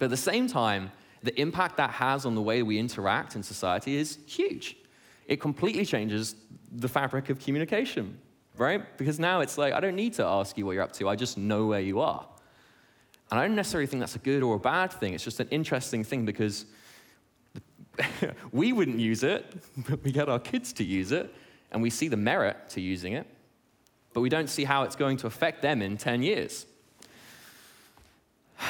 But 0.00 0.06
at 0.06 0.10
the 0.10 0.16
same 0.16 0.48
time, 0.48 0.90
the 1.22 1.40
impact 1.40 1.76
that 1.76 1.90
has 1.90 2.26
on 2.26 2.34
the 2.34 2.42
way 2.42 2.64
we 2.64 2.80
interact 2.80 3.36
in 3.36 3.44
society 3.44 3.94
is 3.94 4.18
huge. 4.26 4.76
It 5.28 5.40
completely 5.40 5.86
changes 5.86 6.34
the 6.72 6.88
fabric 6.88 7.30
of 7.30 7.38
communication, 7.38 8.18
right? 8.56 8.82
Because 8.98 9.20
now 9.20 9.40
it's 9.40 9.56
like, 9.56 9.74
I 9.74 9.78
don't 9.78 9.94
need 9.94 10.14
to 10.14 10.24
ask 10.24 10.58
you 10.58 10.66
what 10.66 10.72
you're 10.72 10.82
up 10.82 10.94
to, 10.94 11.08
I 11.08 11.14
just 11.14 11.38
know 11.38 11.66
where 11.66 11.80
you 11.80 12.00
are. 12.00 12.26
And 13.30 13.38
I 13.38 13.46
don't 13.46 13.54
necessarily 13.54 13.86
think 13.86 14.00
that's 14.00 14.16
a 14.16 14.18
good 14.18 14.42
or 14.42 14.56
a 14.56 14.58
bad 14.58 14.92
thing, 14.92 15.14
it's 15.14 15.22
just 15.22 15.38
an 15.38 15.48
interesting 15.52 16.02
thing 16.02 16.24
because 16.24 16.66
we 18.52 18.72
wouldn't 18.72 18.98
use 18.98 19.22
it, 19.22 19.46
but 19.88 20.02
we 20.02 20.12
get 20.12 20.28
our 20.28 20.38
kids 20.38 20.72
to 20.74 20.84
use 20.84 21.12
it, 21.12 21.32
and 21.70 21.82
we 21.82 21.90
see 21.90 22.08
the 22.08 22.16
merit 22.16 22.56
to 22.70 22.80
using 22.80 23.14
it, 23.14 23.26
but 24.12 24.20
we 24.20 24.28
don't 24.28 24.48
see 24.48 24.64
how 24.64 24.82
it's 24.82 24.96
going 24.96 25.16
to 25.18 25.26
affect 25.26 25.62
them 25.62 25.82
in 25.82 25.96
10 25.96 26.22
years. 26.22 26.66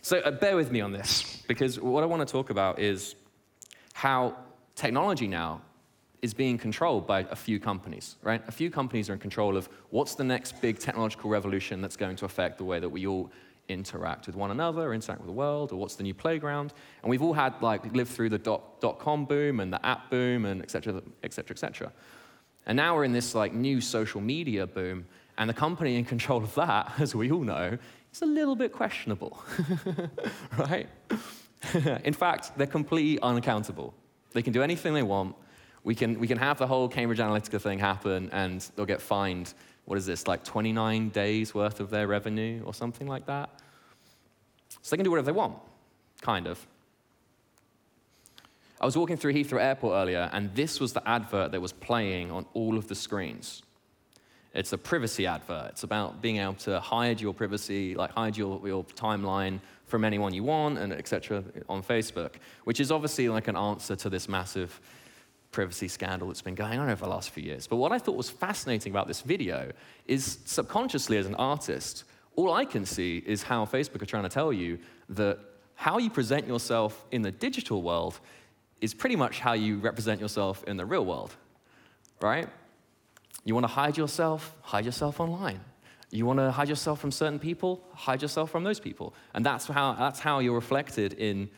So 0.00 0.20
uh, 0.20 0.30
bear 0.30 0.56
with 0.56 0.72
me 0.72 0.80
on 0.80 0.90
this, 0.92 1.42
because 1.48 1.78
what 1.78 2.02
I 2.02 2.06
want 2.06 2.26
to 2.26 2.32
talk 2.32 2.48
about 2.48 2.78
is 2.78 3.14
how 3.92 4.36
technology 4.74 5.28
now 5.28 5.60
is 6.22 6.32
being 6.32 6.56
controlled 6.56 7.06
by 7.06 7.20
a 7.30 7.36
few 7.36 7.60
companies, 7.60 8.16
right? 8.22 8.42
A 8.48 8.52
few 8.52 8.70
companies 8.70 9.10
are 9.10 9.12
in 9.12 9.18
control 9.18 9.56
of 9.56 9.68
what's 9.90 10.14
the 10.14 10.24
next 10.24 10.60
big 10.62 10.78
technological 10.78 11.28
revolution 11.30 11.82
that's 11.82 11.96
going 11.96 12.16
to 12.16 12.24
affect 12.24 12.58
the 12.58 12.64
way 12.64 12.80
that 12.80 12.88
we 12.88 13.06
all 13.06 13.30
interact 13.68 14.26
with 14.26 14.36
one 14.36 14.50
another, 14.50 14.94
interact 14.94 15.20
with 15.20 15.28
the 15.28 15.32
world, 15.32 15.72
or 15.72 15.76
what's 15.76 15.94
the 15.94 16.02
new 16.02 16.14
playground. 16.14 16.72
And 17.02 17.10
we've 17.10 17.22
all 17.22 17.34
had, 17.34 17.54
like, 17.60 17.92
lived 17.94 18.10
through 18.10 18.30
the 18.30 18.38
dot, 18.38 18.80
dot 18.80 18.98
com 18.98 19.24
boom 19.24 19.60
and 19.60 19.72
the 19.72 19.84
app 19.84 20.10
boom 20.10 20.44
and 20.44 20.62
et 20.62 20.70
cetera, 20.70 21.02
et 21.22 21.32
cetera, 21.32 21.54
et 21.54 21.58
cetera. 21.58 21.92
And 22.66 22.76
now 22.76 22.96
we're 22.96 23.04
in 23.04 23.12
this, 23.12 23.34
like, 23.34 23.52
new 23.52 23.80
social 23.80 24.20
media 24.20 24.66
boom. 24.66 25.06
And 25.36 25.48
the 25.48 25.54
company 25.54 25.96
in 25.96 26.04
control 26.04 26.42
of 26.42 26.54
that, 26.56 26.92
as 26.98 27.14
we 27.14 27.30
all 27.30 27.44
know, 27.44 27.78
is 28.12 28.22
a 28.22 28.26
little 28.26 28.56
bit 28.56 28.72
questionable, 28.72 29.42
right? 30.58 30.88
in 32.04 32.12
fact, 32.12 32.52
they're 32.56 32.66
completely 32.66 33.20
unaccountable. 33.22 33.94
They 34.32 34.42
can 34.42 34.52
do 34.52 34.62
anything 34.62 34.94
they 34.94 35.02
want. 35.02 35.36
We 35.84 35.94
can, 35.94 36.18
we 36.18 36.26
can 36.26 36.38
have 36.38 36.58
the 36.58 36.66
whole 36.66 36.88
Cambridge 36.88 37.18
Analytica 37.18 37.60
thing 37.60 37.78
happen, 37.78 38.28
and 38.32 38.60
they'll 38.76 38.86
get 38.86 39.00
fined 39.00 39.54
what 39.88 39.96
is 39.96 40.04
this, 40.04 40.28
like 40.28 40.44
29 40.44 41.08
days 41.08 41.54
worth 41.54 41.80
of 41.80 41.88
their 41.88 42.06
revenue 42.06 42.62
or 42.66 42.74
something 42.74 43.06
like 43.06 43.24
that? 43.24 43.48
So 44.82 44.90
they 44.90 44.98
can 44.98 45.04
do 45.04 45.10
whatever 45.10 45.24
they 45.24 45.32
want, 45.32 45.56
kind 46.20 46.46
of. 46.46 46.64
I 48.78 48.84
was 48.84 48.98
walking 48.98 49.16
through 49.16 49.32
Heathrow 49.32 49.62
Airport 49.62 49.94
earlier, 49.94 50.28
and 50.30 50.54
this 50.54 50.78
was 50.78 50.92
the 50.92 51.08
advert 51.08 51.52
that 51.52 51.62
was 51.62 51.72
playing 51.72 52.30
on 52.30 52.44
all 52.52 52.76
of 52.76 52.86
the 52.86 52.94
screens. 52.94 53.62
It's 54.52 54.74
a 54.74 54.78
privacy 54.78 55.26
advert. 55.26 55.70
It's 55.70 55.84
about 55.84 56.20
being 56.20 56.36
able 56.36 56.52
to 56.54 56.80
hide 56.80 57.18
your 57.18 57.32
privacy, 57.32 57.94
like 57.94 58.10
hide 58.10 58.36
your, 58.36 58.60
your 58.68 58.84
timeline 58.84 59.58
from 59.86 60.04
anyone 60.04 60.34
you 60.34 60.44
want, 60.44 60.76
and 60.76 60.92
etc. 60.92 61.42
on 61.66 61.82
Facebook, 61.82 62.34
which 62.64 62.78
is 62.78 62.92
obviously 62.92 63.30
like 63.30 63.48
an 63.48 63.56
answer 63.56 63.96
to 63.96 64.10
this 64.10 64.28
massive 64.28 64.82
privacy 65.50 65.88
scandal 65.88 66.28
that's 66.28 66.42
been 66.42 66.54
going 66.54 66.78
on 66.78 66.88
over 66.88 67.04
the 67.04 67.10
last 67.10 67.30
few 67.30 67.42
years. 67.42 67.66
But 67.66 67.76
what 67.76 67.92
I 67.92 67.98
thought 67.98 68.16
was 68.16 68.30
fascinating 68.30 68.92
about 68.92 69.08
this 69.08 69.22
video 69.22 69.72
is 70.06 70.38
subconsciously, 70.44 71.16
as 71.16 71.26
an 71.26 71.34
artist, 71.36 72.04
all 72.36 72.52
I 72.52 72.64
can 72.64 72.84
see 72.86 73.22
is 73.26 73.42
how 73.42 73.64
Facebook 73.64 74.02
are 74.02 74.06
trying 74.06 74.22
to 74.24 74.28
tell 74.28 74.52
you 74.52 74.78
that 75.08 75.38
how 75.74 75.98
you 75.98 76.10
present 76.10 76.46
yourself 76.46 77.04
in 77.10 77.22
the 77.22 77.30
digital 77.30 77.82
world 77.82 78.20
is 78.80 78.94
pretty 78.94 79.16
much 79.16 79.40
how 79.40 79.54
you 79.54 79.78
represent 79.78 80.20
yourself 80.20 80.62
in 80.64 80.76
the 80.76 80.84
real 80.84 81.04
world, 81.04 81.34
right? 82.20 82.48
You 83.44 83.54
want 83.54 83.64
to 83.64 83.72
hide 83.72 83.96
yourself, 83.96 84.54
hide 84.62 84.84
yourself 84.84 85.20
online. 85.20 85.60
You 86.10 86.26
want 86.26 86.38
to 86.38 86.50
hide 86.50 86.68
yourself 86.68 87.00
from 87.00 87.10
certain 87.10 87.38
people, 87.38 87.82
hide 87.94 88.22
yourself 88.22 88.50
from 88.50 88.64
those 88.64 88.80
people. 88.80 89.14
And 89.34 89.44
that's 89.44 89.66
how, 89.66 89.94
that's 89.94 90.20
how 90.20 90.38
you're 90.38 90.54
reflected 90.54 91.14
in, 91.14 91.50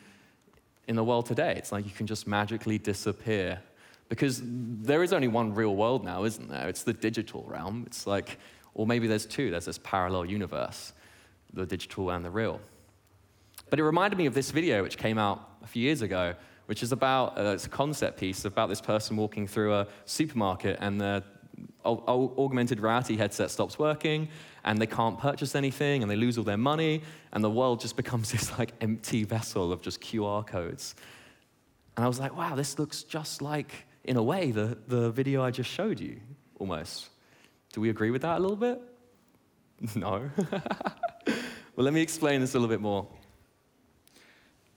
in 0.87 0.95
the 0.95 1.03
world 1.03 1.25
today. 1.25 1.55
It's 1.57 1.71
like 1.71 1.85
you 1.85 1.91
can 1.91 2.07
just 2.07 2.27
magically 2.27 2.77
disappear 2.77 3.59
because 4.11 4.41
there 4.43 5.03
is 5.03 5.13
only 5.13 5.29
one 5.29 5.55
real 5.55 5.73
world 5.73 6.03
now, 6.03 6.25
isn't 6.25 6.49
there? 6.49 6.67
It's 6.67 6.83
the 6.83 6.91
digital 6.91 7.45
realm. 7.47 7.85
It's 7.87 8.05
like, 8.05 8.39
or 8.73 8.85
maybe 8.85 9.07
there's 9.07 9.25
two, 9.25 9.51
there's 9.51 9.63
this 9.63 9.77
parallel 9.77 10.25
universe, 10.25 10.91
the 11.53 11.65
digital 11.65 12.09
and 12.09 12.25
the 12.25 12.29
real. 12.29 12.59
But 13.69 13.79
it 13.79 13.85
reminded 13.85 14.17
me 14.17 14.25
of 14.25 14.33
this 14.33 14.51
video 14.51 14.83
which 14.83 14.97
came 14.97 15.17
out 15.17 15.51
a 15.63 15.67
few 15.67 15.81
years 15.81 16.01
ago, 16.01 16.35
which 16.65 16.83
is 16.83 16.91
about, 16.91 17.37
uh, 17.37 17.53
it's 17.53 17.67
a 17.67 17.69
concept 17.69 18.19
piece 18.19 18.43
about 18.43 18.67
this 18.67 18.81
person 18.81 19.15
walking 19.15 19.47
through 19.47 19.73
a 19.73 19.87
supermarket 20.03 20.79
and 20.81 20.99
they're 20.99 21.23
augmented 21.85 22.81
reality 22.81 23.15
headset 23.15 23.49
stops 23.49 23.79
working 23.79 24.27
and 24.65 24.77
they 24.77 24.87
can't 24.87 25.19
purchase 25.19 25.55
anything 25.55 26.01
and 26.01 26.11
they 26.11 26.17
lose 26.17 26.37
all 26.37 26.43
their 26.43 26.57
money 26.57 27.01
and 27.31 27.41
the 27.41 27.49
world 27.49 27.79
just 27.79 27.95
becomes 28.03 28.29
this 28.29 28.59
like 28.59 28.73
empty 28.81 29.23
vessel 29.23 29.71
of 29.71 29.81
just 29.81 30.01
QR 30.01 30.45
codes. 30.45 30.95
And 31.95 32.03
I 32.03 32.09
was 32.09 32.19
like, 32.19 32.35
wow, 32.35 32.55
this 32.55 32.77
looks 32.77 33.03
just 33.03 33.41
like, 33.41 33.85
in 34.03 34.17
a 34.17 34.23
way, 34.23 34.51
the, 34.51 34.77
the 34.87 35.11
video 35.11 35.43
I 35.43 35.51
just 35.51 35.69
showed 35.69 35.99
you, 35.99 36.19
almost. 36.59 37.09
Do 37.73 37.81
we 37.81 37.89
agree 37.89 38.11
with 38.11 38.23
that 38.23 38.37
a 38.37 38.41
little 38.41 38.57
bit? 38.57 38.81
No. 39.95 40.29
well, 41.25 41.33
let 41.77 41.91
me 41.91 42.01
explain 42.01 42.39
this 42.39 42.53
a 42.53 42.59
little 42.59 42.69
bit 42.69 42.81
more. 42.81 43.07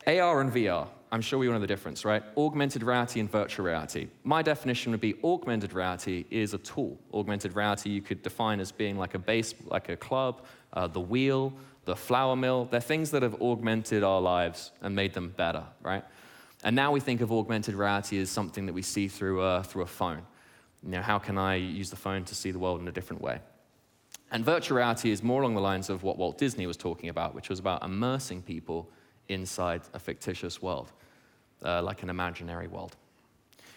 AR 0.06 0.40
and 0.40 0.50
VR, 0.50 0.88
I'm 1.12 1.20
sure 1.20 1.38
we 1.38 1.46
all 1.46 1.54
know 1.54 1.60
the 1.60 1.66
difference, 1.66 2.04
right? 2.04 2.22
Augmented 2.36 2.82
reality 2.82 3.20
and 3.20 3.30
virtual 3.30 3.66
reality. 3.66 4.08
My 4.22 4.42
definition 4.42 4.92
would 4.92 5.00
be 5.00 5.14
augmented 5.22 5.72
reality 5.72 6.24
is 6.30 6.54
a 6.54 6.58
tool. 6.58 6.98
Augmented 7.12 7.54
reality 7.54 7.90
you 7.90 8.02
could 8.02 8.22
define 8.22 8.60
as 8.60 8.72
being 8.72 8.98
like 8.98 9.14
a 9.14 9.18
base, 9.18 9.54
like 9.66 9.90
a 9.90 9.96
club, 9.96 10.44
uh, 10.72 10.86
the 10.86 11.00
wheel, 11.00 11.52
the 11.84 11.94
flour 11.94 12.34
mill. 12.34 12.66
They're 12.70 12.80
things 12.80 13.10
that 13.10 13.22
have 13.22 13.40
augmented 13.40 14.02
our 14.02 14.20
lives 14.20 14.72
and 14.82 14.96
made 14.96 15.14
them 15.14 15.34
better, 15.36 15.64
right? 15.82 16.04
And 16.64 16.74
now 16.74 16.90
we 16.90 16.98
think 16.98 17.20
of 17.20 17.30
augmented 17.30 17.74
reality 17.74 18.18
as 18.18 18.30
something 18.30 18.66
that 18.66 18.72
we 18.72 18.82
see 18.82 19.06
through 19.06 19.42
a, 19.42 19.62
through 19.62 19.82
a 19.82 19.86
phone. 19.86 20.22
You 20.82 20.90
know, 20.90 21.02
how 21.02 21.18
can 21.18 21.38
I 21.38 21.54
use 21.56 21.90
the 21.90 21.96
phone 21.96 22.24
to 22.24 22.34
see 22.34 22.50
the 22.50 22.58
world 22.58 22.80
in 22.80 22.88
a 22.88 22.92
different 22.92 23.22
way? 23.22 23.38
And 24.32 24.44
virtual 24.44 24.78
reality 24.78 25.10
is 25.10 25.22
more 25.22 25.42
along 25.42 25.54
the 25.54 25.60
lines 25.60 25.90
of 25.90 26.02
what 26.02 26.18
Walt 26.18 26.38
Disney 26.38 26.66
was 26.66 26.76
talking 26.76 27.10
about, 27.10 27.34
which 27.34 27.48
was 27.48 27.58
about 27.58 27.84
immersing 27.84 28.42
people 28.42 28.90
inside 29.28 29.82
a 29.92 29.98
fictitious 29.98 30.60
world 30.60 30.90
uh, 31.64 31.82
like 31.82 32.02
an 32.02 32.10
imaginary 32.10 32.66
world. 32.66 32.96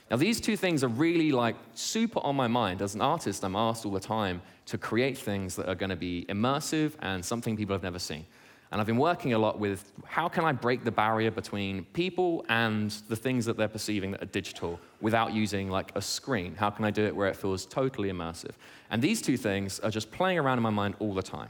Now, 0.10 0.18
these 0.18 0.40
two 0.40 0.56
things 0.56 0.84
are 0.84 0.90
really 0.90 1.32
like 1.32 1.56
super 1.74 2.20
on 2.22 2.36
my 2.36 2.48
mind. 2.48 2.82
As 2.82 2.96
an 2.96 3.02
artist, 3.02 3.44
I'm 3.44 3.56
asked 3.56 3.86
all 3.86 3.92
the 3.92 4.00
time 4.00 4.42
to 4.68 4.78
create 4.78 5.18
things 5.18 5.56
that 5.58 5.68
are 5.68 5.76
going 5.76 5.90
to 5.90 5.98
be 5.98 6.26
immersive 6.30 6.94
and 7.02 7.24
something 7.24 7.58
people 7.58 7.74
have 7.74 7.84
never 7.84 8.00
seen. 8.00 8.26
And 8.72 8.82
I've 8.82 8.88
been 8.88 8.98
working 8.98 9.34
a 9.34 9.40
lot 9.40 9.60
with 9.60 9.92
how 10.06 10.28
can 10.28 10.44
I 10.44 10.52
break 10.52 10.84
the 10.84 10.92
barrier 10.92 11.32
between 11.32 11.86
people 11.94 12.46
and 12.50 12.92
the 13.08 13.16
things 13.16 13.46
that 13.46 13.56
they're 13.56 13.70
perceiving 13.70 14.12
that 14.12 14.22
are 14.22 14.28
digital 14.28 14.80
without 15.00 15.34
using 15.34 15.70
like 15.70 15.92
a 15.96 16.02
screen? 16.02 16.54
How 16.56 16.70
can 16.70 16.84
I 16.84 16.92
do 16.92 17.06
it 17.06 17.16
where 17.16 17.28
it 17.28 17.38
feels 17.38 17.66
totally 17.66 18.10
immersive? 18.10 18.52
And 18.90 19.02
these 19.02 19.22
two 19.22 19.38
things 19.38 19.80
are 19.80 19.90
just 19.90 20.12
playing 20.12 20.38
around 20.38 20.58
in 20.58 20.64
my 20.64 20.70
mind 20.70 20.96
all 21.00 21.14
the 21.14 21.24
time. 21.24 21.50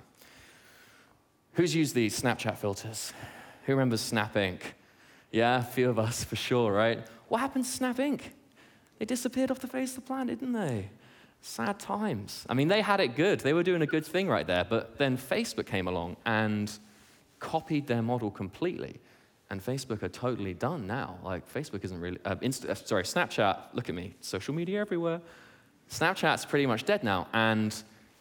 Who's 1.53 1.73
used 1.73 1.95
these 1.95 2.19
Snapchat 2.21 2.57
filters? 2.57 3.13
Who 3.65 3.73
remembers 3.73 4.01
Snap 4.01 4.35
Inc? 4.35 4.61
Yeah, 5.31 5.59
a 5.59 5.63
few 5.63 5.89
of 5.89 5.97
us 5.97 6.23
for 6.23 6.35
sure, 6.35 6.71
right? 6.71 6.99
What 7.29 7.39
happened 7.39 7.65
to 7.65 7.71
Snap 7.71 7.97
Inc? 7.97 8.21
They 8.99 9.05
disappeared 9.05 9.49
off 9.49 9.59
the 9.59 9.67
face 9.67 9.97
of 9.97 10.03
the 10.03 10.07
planet, 10.07 10.39
didn't 10.39 10.53
they? 10.53 10.89
Sad 11.41 11.79
times. 11.79 12.45
I 12.47 12.53
mean, 12.53 12.67
they 12.67 12.81
had 12.81 12.99
it 12.99 13.15
good. 13.15 13.39
They 13.39 13.53
were 13.53 13.63
doing 13.63 13.81
a 13.81 13.87
good 13.87 14.05
thing 14.05 14.27
right 14.27 14.45
there. 14.45 14.65
But 14.65 14.97
then 14.97 15.17
Facebook 15.17 15.65
came 15.65 15.87
along 15.87 16.17
and 16.25 16.71
copied 17.39 17.87
their 17.87 18.01
model 18.01 18.31
completely. 18.31 18.99
And 19.49 19.63
Facebook 19.63 20.03
are 20.03 20.09
totally 20.09 20.53
done 20.53 20.87
now. 20.87 21.17
Like, 21.23 21.51
Facebook 21.51 21.83
isn't 21.85 21.99
really, 21.99 22.19
uh, 22.25 22.35
Insta, 22.35 22.69
uh, 22.69 22.75
sorry, 22.75 23.03
Snapchat, 23.03 23.57
look 23.73 23.87
at 23.87 23.95
me, 23.95 24.13
social 24.19 24.53
media 24.53 24.81
everywhere. 24.81 25.21
Snapchat's 25.89 26.45
pretty 26.45 26.65
much 26.65 26.83
dead 26.83 27.03
now, 27.03 27.27
and 27.31 27.73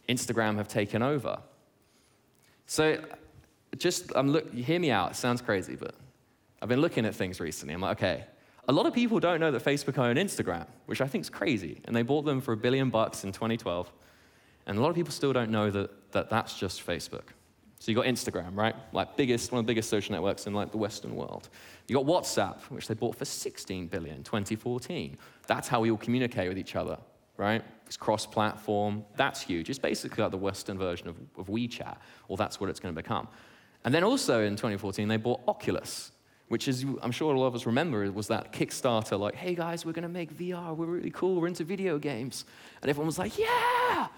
Instagram 0.09 0.57
have 0.57 0.69
taken 0.69 1.03
over. 1.03 1.39
So, 2.67 3.03
just, 3.77 4.13
I'm 4.15 4.31
look, 4.31 4.53
hear 4.55 4.79
me 4.79 4.93
out, 4.93 5.13
it 5.13 5.17
sounds 5.17 5.43
crazy, 5.43 5.75
but 5.75 5.97
I've 6.63 6.69
been 6.69 6.81
looking 6.81 7.05
at 7.05 7.15
things 7.15 7.41
recently. 7.41 7.75
I'm 7.75 7.81
like, 7.81 7.99
okay, 7.99 8.25
a 8.69 8.73
lot 8.73 8.87
of 8.87 8.95
people 8.95 9.21
don't 9.21 9.41
know 9.41 9.51
that 9.51 9.65
Facebook 9.65 9.99
own 9.99 10.17
Instagram, 10.17 10.67
which 10.87 11.01
I 11.01 11.07
think 11.07 11.23
is 11.23 11.31
crazy. 11.31 11.81
And 11.85 11.95
they 11.95 12.03
bought 12.03 12.25
them 12.25 12.41
for 12.41 12.53
a 12.53 12.57
billion 12.57 12.91
bucks 12.91 13.25
in 13.25 13.33
2012. 13.33 13.93
And 14.67 14.79
a 14.79 14.81
lot 14.81 14.89
of 14.89 14.97
people 14.97 15.13
still 15.13 15.33
don't 15.33 15.51
know 15.51 15.71
that, 15.71 16.13
that 16.13 16.31
that's 16.31 16.59
just 16.59 16.85
Facebook. 16.85 17.35
So 17.79 17.91
you've 17.91 17.97
got 17.97 18.07
Instagram, 18.07 18.57
right? 18.57 18.75
Like 18.93 19.17
biggest, 19.17 19.53
one 19.53 19.61
of 19.61 19.67
the 19.67 19.71
biggest 19.71 19.91
social 19.91 20.13
networks 20.13 20.47
in 20.47 20.55
like 20.55 20.71
the 20.71 20.79
Western 20.79 21.15
world. 21.15 21.49
You've 21.87 22.05
got 22.05 22.07
WhatsApp, 22.07 22.59
which 22.71 22.89
they 22.89 22.95
bought 22.95 23.17
for 23.17 23.25
16 23.25 23.89
billion, 23.89 24.17
in 24.17 24.23
2014. 24.23 25.17
That's 25.47 25.69
how 25.69 25.81
we 25.81 25.91
all 25.91 25.99
communicate 25.99 26.49
with 26.49 26.59
each 26.59 26.75
other, 26.75 26.99
right? 27.37 27.63
It's 27.87 27.97
cross-platform. 27.97 29.05
That's 29.17 29.43
huge. 29.43 29.71
It's 29.71 29.79
basically 29.79 30.23
like 30.23 30.31
the 30.31 30.39
Western 30.39 30.79
version 30.79 31.09
of, 31.09 31.17
of 31.39 31.47
WeChat, 31.47 31.99
or 32.29 32.37
that's 32.37 32.61
what 32.61 32.71
it's 32.71 32.81
going 32.81 32.95
to 32.95 33.01
become. 33.01 33.29
And 33.85 33.95
then 33.95 34.03
also 34.03 34.43
in 34.43 34.57
2014, 34.57 35.07
they 35.07 35.17
bought 35.17 35.43
Oculus, 35.47 36.11
which 36.49 36.67
is, 36.67 36.85
I'm 37.03 37.13
sure 37.13 37.33
a 37.35 37.39
lot 37.39 37.47
of 37.47 37.55
us 37.55 37.67
remember, 37.67 38.11
was 38.11 38.27
that 38.29 38.53
Kickstarter, 38.53 39.19
like, 39.19 39.37
hey 39.37 39.55
guys, 39.55 39.85
we're 39.85 39.93
gonna 39.93 40.09
make 40.09 40.37
VR, 40.37 40.75
we're 40.75 40.87
really 40.87 41.11
cool, 41.11 41.41
we're 41.41 41.47
into 41.47 41.63
video 41.63 41.99
games. 41.99 42.45
And 42.83 42.89
everyone 42.89 43.07
was 43.07 43.19
like, 43.19 43.39
yeah! 43.39 44.09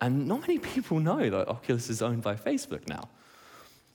And 0.00 0.26
not 0.26 0.40
many 0.40 0.58
people 0.58 0.98
know 1.00 1.28
that 1.30 1.48
Oculus 1.48 1.90
is 1.90 2.02
owned 2.02 2.22
by 2.22 2.34
Facebook 2.34 2.88
now. 2.88 3.08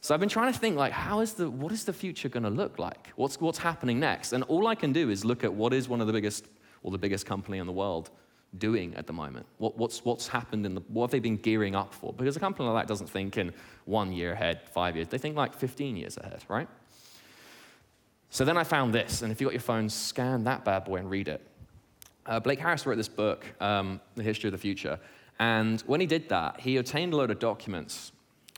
So 0.01 0.13
I've 0.13 0.19
been 0.19 0.29
trying 0.29 0.53
to 0.53 0.59
think, 0.59 0.77
like, 0.77 0.91
how 0.91 1.21
is 1.21 1.33
the, 1.33 1.49
what 1.49 1.71
is 1.71 1.83
the 1.85 1.93
future 1.93 2.29
gonna 2.29 2.49
look 2.49 2.77
like? 2.77 3.11
What's, 3.15 3.41
what's 3.41 3.57
happening 3.57 3.99
next? 3.99 4.33
And 4.33 4.43
all 4.43 4.67
I 4.67 4.75
can 4.75 4.93
do 4.93 5.09
is 5.09 5.25
look 5.25 5.43
at 5.43 5.51
what 5.51 5.73
is 5.73 5.89
one 5.89 5.99
of 5.99 6.05
the 6.07 6.13
biggest, 6.13 6.45
or 6.83 6.91
the 6.91 6.97
biggest 6.99 7.25
company 7.25 7.57
in 7.57 7.65
the 7.65 7.73
world 7.73 8.11
doing 8.59 8.93
at 8.95 9.07
the 9.07 9.13
moment? 9.13 9.45
What, 9.57 9.77
what's, 9.77 10.05
what's 10.05 10.27
happened 10.27 10.65
in 10.65 10.75
the, 10.75 10.81
what 10.89 11.05
have 11.05 11.11
they 11.11 11.19
been 11.19 11.37
gearing 11.37 11.75
up 11.75 11.93
for? 11.93 12.13
Because 12.13 12.35
a 12.35 12.39
company 12.39 12.69
like 12.69 12.83
that 12.83 12.87
doesn't 12.87 13.09
think 13.09 13.37
in 13.37 13.53
one 13.85 14.11
year 14.11 14.33
ahead, 14.33 14.61
five 14.69 14.95
years, 14.95 15.07
they 15.07 15.17
think 15.17 15.35
like 15.35 15.53
15 15.53 15.97
years 15.97 16.17
ahead, 16.17 16.43
right? 16.47 16.67
So 18.29 18.43
then 18.45 18.57
I 18.57 18.63
found 18.63 18.93
this, 18.93 19.21
and 19.21 19.31
if 19.31 19.39
you've 19.39 19.47
got 19.47 19.53
your 19.53 19.61
phone, 19.61 19.89
scan 19.89 20.43
that 20.43 20.65
bad 20.65 20.85
boy 20.85 20.97
and 20.97 21.09
read 21.09 21.27
it. 21.27 21.41
Uh, 22.25 22.39
Blake 22.39 22.59
Harris 22.59 22.85
wrote 22.85 22.97
this 22.97 23.07
book, 23.07 23.45
um, 23.61 24.01
The 24.15 24.23
History 24.23 24.47
of 24.47 24.51
the 24.51 24.57
Future, 24.57 24.99
and 25.39 25.81
when 25.81 25.99
he 25.99 26.07
did 26.07 26.29
that, 26.29 26.59
he 26.59 26.77
obtained 26.77 27.13
a 27.13 27.17
load 27.17 27.31
of 27.31 27.39
documents. 27.39 28.11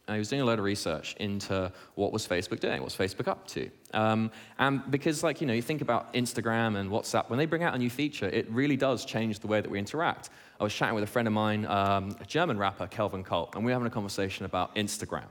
And 0.07 0.15
he 0.15 0.19
was 0.19 0.29
doing 0.29 0.41
a 0.41 0.45
load 0.45 0.57
of 0.57 0.63
research 0.63 1.17
into 1.19 1.69
what 1.95 2.13
was 2.13 2.25
Facebook 2.25 2.61
doing, 2.61 2.81
what's 2.81 2.95
Facebook 2.95 3.27
up 3.27 3.45
to. 3.47 3.69
Um, 3.93 4.31
and 4.57 4.89
because, 4.89 5.21
like, 5.21 5.41
you 5.41 5.47
know, 5.47 5.53
you 5.53 5.61
think 5.61 5.81
about 5.81 6.13
Instagram 6.13 6.77
and 6.77 6.89
WhatsApp, 6.89 7.29
when 7.29 7.37
they 7.37 7.45
bring 7.45 7.63
out 7.63 7.75
a 7.75 7.77
new 7.77 7.89
feature, 7.89 8.29
it 8.29 8.49
really 8.49 8.77
does 8.77 9.03
change 9.03 9.39
the 9.39 9.47
way 9.47 9.59
that 9.59 9.69
we 9.69 9.77
interact. 9.77 10.29
I 10.61 10.63
was 10.63 10.73
chatting 10.73 10.95
with 10.95 11.03
a 11.03 11.07
friend 11.07 11.27
of 11.27 11.33
mine, 11.33 11.65
um, 11.65 12.15
a 12.21 12.25
German 12.25 12.57
rapper, 12.57 12.87
Kelvin 12.87 13.21
Colt, 13.21 13.55
and 13.55 13.65
we 13.65 13.71
were 13.71 13.73
having 13.73 13.87
a 13.87 13.91
conversation 13.91 14.45
about 14.45 14.73
Instagram. 14.77 15.25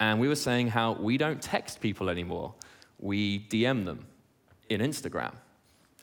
And 0.00 0.18
we 0.18 0.28
were 0.28 0.34
saying 0.34 0.68
how 0.68 0.94
we 0.94 1.18
don't 1.18 1.42
text 1.42 1.80
people 1.82 2.08
anymore 2.08 2.54
we 2.98 3.40
DM 3.48 3.84
them 3.84 4.06
in 4.68 4.80
Instagram. 4.80 5.32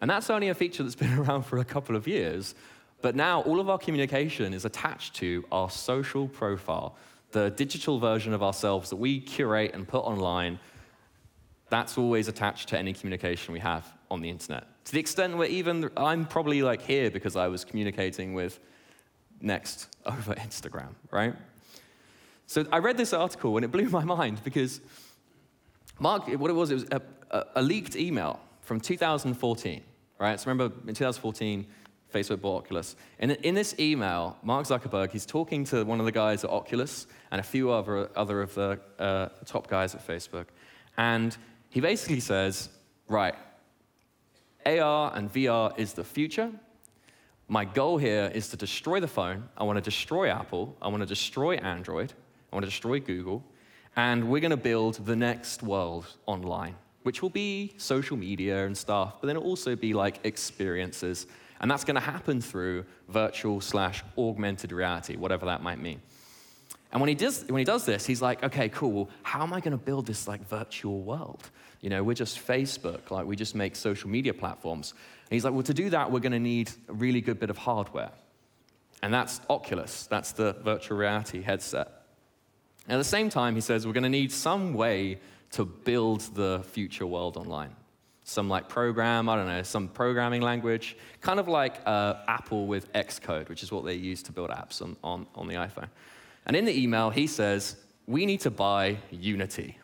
And 0.02 0.10
that's 0.10 0.30
only 0.30 0.50
a 0.50 0.56
feature 0.56 0.84
that's 0.84 0.96
been 0.96 1.14
around 1.20 1.44
for 1.44 1.58
a 1.58 1.66
couple 1.66 1.96
of 1.96 2.08
years. 2.08 2.56
But 3.04 3.18
now 3.18 3.42
all 3.42 3.60
of 3.60 3.70
our 3.70 3.78
communication 3.78 4.54
is 4.54 4.64
attached 4.64 5.14
to 5.16 5.44
our 5.52 5.70
social 5.70 6.26
profile, 6.30 6.96
the 7.32 7.50
digital 7.50 8.00
version 8.00 8.34
of 8.34 8.42
ourselves 8.42 8.90
that 8.92 8.96
we 8.96 9.20
curate 9.20 9.72
and 9.74 9.86
put 9.86 10.06
online. 10.06 10.58
That's 11.70 11.98
always 11.98 12.30
attached 12.30 12.70
to 12.70 12.78
any 12.80 12.94
communication 12.94 13.54
we 13.54 13.60
have 13.60 13.86
on 14.10 14.22
the 14.22 14.30
internet. 14.30 14.68
To 14.86 14.94
the 14.94 15.02
extent 15.02 15.36
where 15.36 15.50
even 15.50 15.92
I'm 15.98 16.26
probably 16.26 16.62
like 16.62 16.82
here 16.82 17.12
because 17.12 17.36
I 17.36 17.48
was 17.48 17.66
communicating 17.66 18.34
with 18.34 18.60
Next 19.42 19.94
over 20.06 20.34
Instagram, 20.36 20.96
right? 21.12 21.36
So 22.48 22.66
I 22.72 22.78
read 22.78 22.96
this 22.96 23.12
article 23.12 23.58
and 23.58 23.66
it 23.66 23.72
blew 23.72 23.90
my 23.90 24.06
mind 24.06 24.42
because 24.46 24.80
Mark, 26.00 26.30
what 26.40 26.50
it 26.50 26.54
was, 26.54 26.72
it 26.72 26.76
was 26.76 26.86
a, 26.90 27.02
a, 27.56 27.62
leaked 27.62 27.98
email 27.98 28.40
from 28.62 28.80
2014, 28.80 29.82
right? 30.20 30.40
So 30.40 30.50
remember, 30.50 30.74
in 30.88 30.96
2014, 30.96 31.68
Facebook 32.14 32.42
bought 32.42 32.64
Oculus. 32.64 32.96
And 33.20 33.32
in 33.32 33.56
this 33.56 33.76
email, 33.80 34.38
Mark 34.44 34.68
Zuckerberg, 34.68 35.12
he's 35.12 35.26
talking 35.26 35.64
to 35.66 35.84
one 35.84 36.00
of 36.00 36.06
the 36.06 36.12
guys 36.12 36.44
at 36.44 36.50
Oculus 36.50 37.08
and 37.32 37.40
a 37.42 37.44
few 37.44 37.72
other, 37.72 38.10
other 38.16 38.42
of 38.42 38.54
the 38.54 38.80
uh, 39.00 39.30
top 39.46 39.68
guys 39.68 39.96
at 39.96 40.06
Facebook. 40.06 40.46
And 40.98 41.36
he 41.70 41.82
basically 41.82 42.20
says, 42.20 42.70
right, 43.08 43.36
AR 44.66 45.12
and 45.16 45.32
VR 45.34 45.78
is 45.78 45.94
the 45.94 46.04
future. 46.04 46.52
My 47.48 47.66
goal 47.66 47.98
here 47.98 48.32
is 48.34 48.48
to 48.50 48.58
destroy 48.58 49.00
the 49.00 49.08
phone. 49.08 49.50
I 49.58 49.64
want 49.64 49.78
to 49.78 49.82
destroy 49.82 50.30
Apple. 50.30 50.76
I 50.82 50.88
want 50.88 51.02
to 51.02 51.08
destroy 51.08 51.56
Android. 51.56 52.14
I 52.52 52.56
want 52.56 52.64
to 52.64 52.70
destroy 52.70 53.00
Google. 53.00 53.44
And 53.96 54.30
we're 54.30 54.40
going 54.40 54.52
to 54.52 54.58
build 54.58 55.06
the 55.06 55.16
next 55.16 55.62
world 55.62 56.06
online, 56.26 56.76
which 57.04 57.22
will 57.22 57.30
be 57.30 57.74
social 57.78 58.18
media 58.18 58.66
and 58.66 58.76
stuff, 58.76 59.16
but 59.20 59.28
then 59.28 59.36
it'll 59.36 59.48
also 59.48 59.76
be 59.76 59.94
like 59.94 60.20
experiences. 60.24 61.28
And 61.62 61.70
that's 61.72 61.84
going 61.84 61.96
to 61.96 62.02
happen 62.02 62.42
through 62.42 62.86
virtual 63.08 63.62
slash 63.62 64.04
augmented 64.18 64.72
reality, 64.72 65.16
whatever 65.16 65.46
that 65.46 65.62
might 65.62 65.80
mean. 65.80 66.02
And 66.92 67.02
when 67.02 67.08
he, 67.08 67.16
does, 67.16 67.44
when 67.48 67.58
he 67.58 67.66
does 67.66 67.86
this, 67.86 68.06
he's 68.06 68.22
like, 68.22 68.44
okay, 68.44 68.70
cool, 68.70 69.10
how 69.24 69.42
am 69.42 69.52
I 69.52 69.60
going 69.62 69.72
to 69.72 69.84
build 69.84 70.06
this 70.06 70.28
like 70.28 70.48
virtual 70.48 71.02
world? 71.02 71.50
You 71.82 71.90
know, 71.90 72.04
we're 72.04 72.14
just 72.14 72.46
Facebook, 72.46 73.10
like 73.10 73.26
we 73.26 73.36
just 73.36 73.56
make 73.56 73.76
social 73.76 74.10
media 74.10 74.34
platforms. 74.34 74.92
And 74.92 75.32
he's 75.32 75.44
like, 75.44 75.54
well, 75.54 75.64
to 75.64 75.74
do 75.74 75.90
that, 75.90 76.12
we're 76.12 76.20
going 76.20 76.34
to 76.34 76.40
need 76.40 76.72
a 76.88 76.94
really 76.94 77.20
good 77.20 77.40
bit 77.40 77.50
of 77.50 77.58
hardware. 77.58 78.12
And 79.02 79.14
that's 79.14 79.42
Oculus, 79.50 80.06
that's 80.06 80.34
the 80.34 80.54
virtual 80.64 80.98
reality 80.98 81.42
headset. 81.42 82.04
And 82.88 82.94
At 82.94 82.98
the 82.98 83.04
same 83.04 83.30
time, 83.30 83.56
he 83.56 83.62
says 83.62 83.88
we're 83.88 83.94
going 83.94 84.04
to 84.04 84.10
need 84.10 84.32
some 84.32 84.74
way 84.74 85.20
to 85.52 85.66
build 85.66 86.22
the 86.36 86.64
future 86.72 87.08
world 87.08 87.38
online. 87.38 87.76
Some 88.24 88.50
like 88.50 88.70
program, 88.70 89.28
I 89.28 89.36
don't 89.36 89.48
know, 89.48 89.64
some 89.64 89.88
programming 89.88 90.42
language, 90.42 90.98
kind 91.22 91.40
of 91.40 91.48
like 91.48 91.82
uh, 91.86 92.16
Apple 92.28 92.68
with 92.68 92.92
Xcode, 92.94 93.50
which 93.50 93.64
is 93.64 93.72
what 93.72 93.86
they 93.86 93.96
use 93.96 94.24
to 94.24 94.32
build 94.32 94.50
apps 94.50 94.82
on, 94.82 94.96
on, 95.04 95.28
on 95.36 95.48
the 95.48 95.56
iPhone. 95.56 95.90
And 96.46 96.56
in 96.56 96.66
the 96.66 96.78
email, 96.78 97.10
he 97.10 97.28
says, 97.28 97.76
We 98.08 98.26
need 98.26 98.40
to 98.42 98.52
buy 98.52 98.98
Unity. 99.12 99.78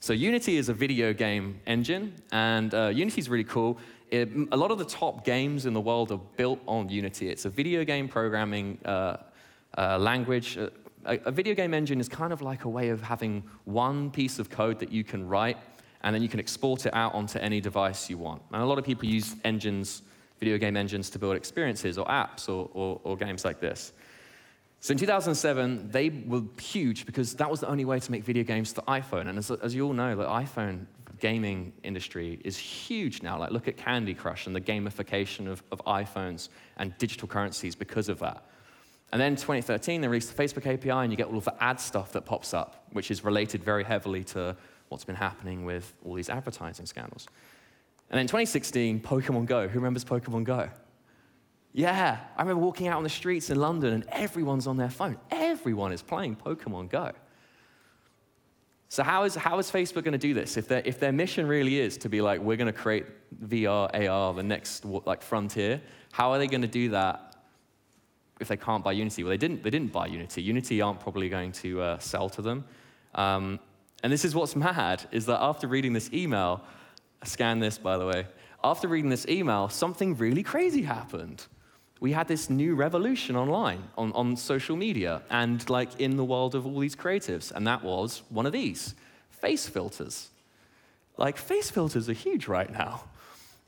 So, 0.00 0.12
Unity 0.12 0.58
is 0.58 0.68
a 0.68 0.74
video 0.74 1.14
game 1.14 1.60
engine, 1.66 2.14
and 2.30 2.74
uh, 2.74 2.88
Unity 2.88 3.20
is 3.20 3.30
really 3.30 3.44
cool. 3.44 3.78
It, 4.10 4.28
a 4.52 4.56
lot 4.56 4.70
of 4.70 4.78
the 4.78 4.84
top 4.84 5.24
games 5.24 5.64
in 5.64 5.72
the 5.72 5.80
world 5.80 6.12
are 6.12 6.20
built 6.36 6.60
on 6.68 6.90
Unity. 6.90 7.30
It's 7.30 7.46
a 7.46 7.50
video 7.50 7.84
game 7.84 8.08
programming 8.08 8.78
uh, 8.84 9.16
uh, 9.78 9.98
language. 9.98 10.58
A, 10.58 10.70
a 11.06 11.30
video 11.30 11.54
game 11.54 11.72
engine 11.72 12.00
is 12.00 12.08
kind 12.08 12.32
of 12.32 12.42
like 12.42 12.64
a 12.64 12.68
way 12.68 12.90
of 12.90 13.02
having 13.02 13.42
one 13.64 14.10
piece 14.10 14.38
of 14.38 14.50
code 14.50 14.78
that 14.80 14.92
you 14.92 15.04
can 15.04 15.26
write 15.26 15.56
and 16.04 16.14
then 16.14 16.22
you 16.22 16.28
can 16.28 16.38
export 16.38 16.84
it 16.84 16.94
out 16.94 17.14
onto 17.14 17.38
any 17.38 17.60
device 17.60 18.10
you 18.10 18.18
want. 18.18 18.42
And 18.52 18.62
a 18.62 18.66
lot 18.66 18.78
of 18.78 18.84
people 18.84 19.08
use 19.08 19.34
engines, 19.42 20.02
video 20.38 20.58
game 20.58 20.76
engines, 20.76 21.08
to 21.10 21.18
build 21.18 21.34
experiences 21.34 21.96
or 21.96 22.06
apps 22.06 22.46
or, 22.46 22.68
or, 22.74 23.00
or 23.04 23.16
games 23.16 23.42
like 23.42 23.58
this. 23.58 23.94
So 24.80 24.92
in 24.92 24.98
2007, 24.98 25.90
they 25.90 26.10
were 26.10 26.42
huge 26.60 27.06
because 27.06 27.34
that 27.36 27.50
was 27.50 27.60
the 27.60 27.68
only 27.68 27.86
way 27.86 27.98
to 27.98 28.12
make 28.12 28.22
video 28.22 28.44
games 28.44 28.74
to 28.74 28.82
iPhone. 28.82 29.28
And 29.28 29.38
as, 29.38 29.50
as 29.50 29.74
you 29.74 29.86
all 29.86 29.94
know, 29.94 30.14
the 30.14 30.26
iPhone 30.26 30.84
gaming 31.20 31.72
industry 31.84 32.38
is 32.44 32.58
huge 32.58 33.22
now. 33.22 33.38
Like, 33.38 33.50
look 33.50 33.66
at 33.66 33.78
Candy 33.78 34.12
Crush 34.12 34.46
and 34.46 34.54
the 34.54 34.60
gamification 34.60 35.48
of, 35.48 35.62
of 35.72 35.82
iPhones 35.86 36.50
and 36.76 36.96
digital 36.98 37.26
currencies 37.26 37.74
because 37.74 38.10
of 38.10 38.18
that. 38.18 38.44
And 39.10 39.20
then 39.20 39.36
2013, 39.36 40.02
they 40.02 40.08
released 40.08 40.36
the 40.36 40.42
Facebook 40.42 40.66
API, 40.66 40.90
and 40.90 41.10
you 41.10 41.16
get 41.16 41.28
all 41.28 41.38
of 41.38 41.44
the 41.44 41.62
ad 41.62 41.80
stuff 41.80 42.12
that 42.12 42.26
pops 42.26 42.52
up, 42.52 42.84
which 42.92 43.10
is 43.10 43.24
related 43.24 43.64
very 43.64 43.84
heavily 43.84 44.24
to 44.24 44.54
what's 44.94 45.04
been 45.04 45.16
happening 45.16 45.64
with 45.64 45.92
all 46.04 46.14
these 46.14 46.30
advertising 46.30 46.86
scandals. 46.86 47.26
And 48.10 48.16
then 48.16 48.28
2016, 48.28 49.00
Pokemon 49.00 49.46
Go. 49.46 49.66
Who 49.66 49.80
remembers 49.80 50.04
Pokemon 50.04 50.44
Go? 50.44 50.68
Yeah, 51.72 52.20
I 52.36 52.42
remember 52.42 52.62
walking 52.62 52.86
out 52.86 52.96
on 52.96 53.02
the 53.02 53.08
streets 53.08 53.50
in 53.50 53.58
London 53.58 53.92
and 53.92 54.04
everyone's 54.10 54.68
on 54.68 54.76
their 54.76 54.88
phone. 54.88 55.16
Everyone 55.32 55.92
is 55.92 56.00
playing 56.00 56.36
Pokemon 56.36 56.90
Go. 56.90 57.10
So, 58.88 59.02
how 59.02 59.24
is, 59.24 59.34
how 59.34 59.58
is 59.58 59.68
Facebook 59.68 60.04
going 60.04 60.12
to 60.12 60.18
do 60.18 60.32
this? 60.32 60.56
If, 60.56 60.70
if 60.70 61.00
their 61.00 61.10
mission 61.10 61.48
really 61.48 61.80
is 61.80 61.96
to 61.98 62.08
be 62.08 62.20
like, 62.20 62.40
we're 62.40 62.56
going 62.56 62.72
to 62.72 62.72
create 62.72 63.06
VR, 63.44 64.08
AR, 64.08 64.32
the 64.32 64.44
next 64.44 64.84
like 64.84 65.22
frontier, 65.22 65.82
how 66.12 66.30
are 66.30 66.38
they 66.38 66.46
going 66.46 66.62
to 66.62 66.68
do 66.68 66.90
that 66.90 67.34
if 68.38 68.46
they 68.46 68.56
can't 68.56 68.84
buy 68.84 68.92
Unity? 68.92 69.24
Well, 69.24 69.30
they 69.30 69.36
didn't, 69.36 69.64
they 69.64 69.70
didn't 69.70 69.90
buy 69.90 70.06
Unity. 70.06 70.40
Unity 70.40 70.80
aren't 70.80 71.00
probably 71.00 71.28
going 71.28 71.50
to 71.50 71.82
uh, 71.82 71.98
sell 71.98 72.28
to 72.28 72.42
them. 72.42 72.64
Um, 73.16 73.58
and 74.04 74.12
this 74.12 74.22
is 74.26 74.34
what's 74.34 74.54
mad, 74.54 75.02
is 75.12 75.24
that 75.24 75.42
after 75.42 75.66
reading 75.66 75.94
this 75.94 76.12
email, 76.12 76.60
I 77.22 77.24
scanned 77.24 77.62
this, 77.62 77.78
by 77.78 77.96
the 77.96 78.04
way, 78.04 78.26
after 78.62 78.86
reading 78.86 79.08
this 79.08 79.26
email, 79.26 79.70
something 79.70 80.14
really 80.18 80.42
crazy 80.42 80.82
happened. 80.82 81.46
We 82.00 82.12
had 82.12 82.28
this 82.28 82.50
new 82.50 82.74
revolution 82.74 83.34
online, 83.34 83.82
on, 83.96 84.12
on 84.12 84.36
social 84.36 84.76
media, 84.76 85.22
and 85.30 85.66
like 85.70 86.02
in 86.02 86.18
the 86.18 86.24
world 86.24 86.54
of 86.54 86.66
all 86.66 86.78
these 86.80 86.94
creatives, 86.94 87.50
and 87.50 87.66
that 87.66 87.82
was 87.82 88.22
one 88.28 88.44
of 88.44 88.52
these 88.52 88.94
face 89.30 89.66
filters. 89.66 90.28
Like, 91.16 91.38
face 91.38 91.70
filters 91.70 92.06
are 92.10 92.12
huge 92.12 92.46
right 92.46 92.70
now. 92.70 93.04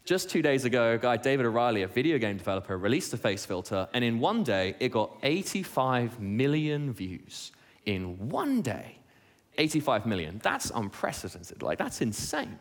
Just 0.05 0.29
two 0.29 0.43
days 0.43 0.67
ago, 0.67 0.93
a 0.93 0.99
guy, 0.99 1.17
David 1.17 1.47
O'Reilly, 1.47 1.81
a 1.81 1.89
video 1.89 2.19
game 2.19 2.37
developer, 2.37 2.77
released 2.77 3.15
a 3.15 3.17
face 3.17 3.47
filter, 3.47 3.89
and 3.95 4.05
in 4.05 4.21
one 4.21 4.45
day, 4.45 4.75
it 4.81 4.91
got 4.91 5.17
85 5.23 6.21
million 6.21 6.93
views. 6.93 7.53
In 7.87 8.29
one 8.29 8.61
day. 8.61 8.99
85 9.59 10.07
million. 10.07 10.41
That's 10.43 10.71
unprecedented. 10.75 11.63
Like, 11.63 11.79
that's 11.79 12.01
insane. 12.01 12.59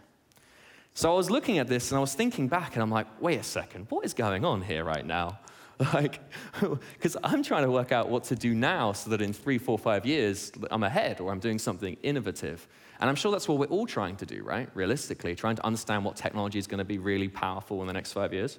So 0.93 1.11
I 1.11 1.15
was 1.15 1.29
looking 1.29 1.57
at 1.57 1.67
this 1.67 1.91
and 1.91 1.97
I 1.97 2.01
was 2.01 2.13
thinking 2.13 2.47
back 2.47 2.75
and 2.75 2.81
I'm 2.81 2.89
like, 2.89 3.07
wait 3.19 3.39
a 3.39 3.43
second, 3.43 3.87
what 3.89 4.05
is 4.05 4.13
going 4.13 4.45
on 4.45 4.61
here 4.61 4.83
right 4.83 5.05
now? 5.05 5.39
Like, 5.93 6.21
because 6.93 7.17
I'm 7.21 7.43
trying 7.43 7.63
to 7.63 7.69
work 7.69 7.91
out 7.91 8.07
what 8.07 8.23
to 8.25 8.35
do 8.37 8.55
now 8.55 8.93
so 8.93 9.09
that 9.09 9.21
in 9.21 9.33
three, 9.33 9.57
four, 9.57 9.77
five 9.77 10.05
years 10.05 10.53
I'm 10.71 10.83
ahead 10.83 11.19
or 11.19 11.33
I'm 11.33 11.39
doing 11.41 11.59
something 11.59 11.97
innovative. 12.01 12.65
And 13.01 13.09
I'm 13.09 13.15
sure 13.17 13.29
that's 13.29 13.49
what 13.49 13.57
we're 13.57 13.65
all 13.65 13.85
trying 13.85 14.15
to 14.15 14.25
do, 14.25 14.41
right? 14.41 14.69
Realistically, 14.73 15.35
trying 15.35 15.57
to 15.57 15.65
understand 15.65 16.05
what 16.05 16.15
technology 16.15 16.59
is 16.59 16.65
going 16.65 16.77
to 16.77 16.85
be 16.85 16.97
really 16.97 17.27
powerful 17.27 17.81
in 17.81 17.87
the 17.87 17.93
next 17.93 18.13
five 18.13 18.33
years. 18.33 18.57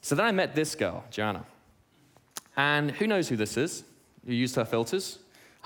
So 0.00 0.14
then 0.14 0.26
I 0.26 0.30
met 0.30 0.54
this 0.54 0.76
girl, 0.76 1.02
Joanna. 1.10 1.44
And 2.56 2.92
who 2.92 3.08
knows 3.08 3.28
who 3.28 3.34
this 3.36 3.56
is? 3.56 3.82
You 4.24 4.36
used 4.36 4.54
her 4.54 4.64
filters? 4.64 5.18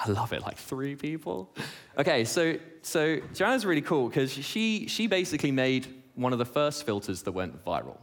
I 0.05 0.11
love 0.11 0.33
it, 0.33 0.43
like 0.43 0.57
three 0.57 0.97
people. 0.97 1.55
Okay, 1.97 2.25
so, 2.25 2.57
so 2.83 3.21
Joanna's 3.35 3.65
really 3.65 3.83
cool 3.83 4.09
because 4.09 4.33
she, 4.33 4.87
she 4.88 5.07
basically 5.07 5.51
made 5.53 5.87
one 6.15 6.33
of 6.33 6.38
the 6.38 6.45
first 6.45 6.85
filters 6.85 7.23
that 7.23 7.33
went 7.33 7.65
viral. 7.65 7.99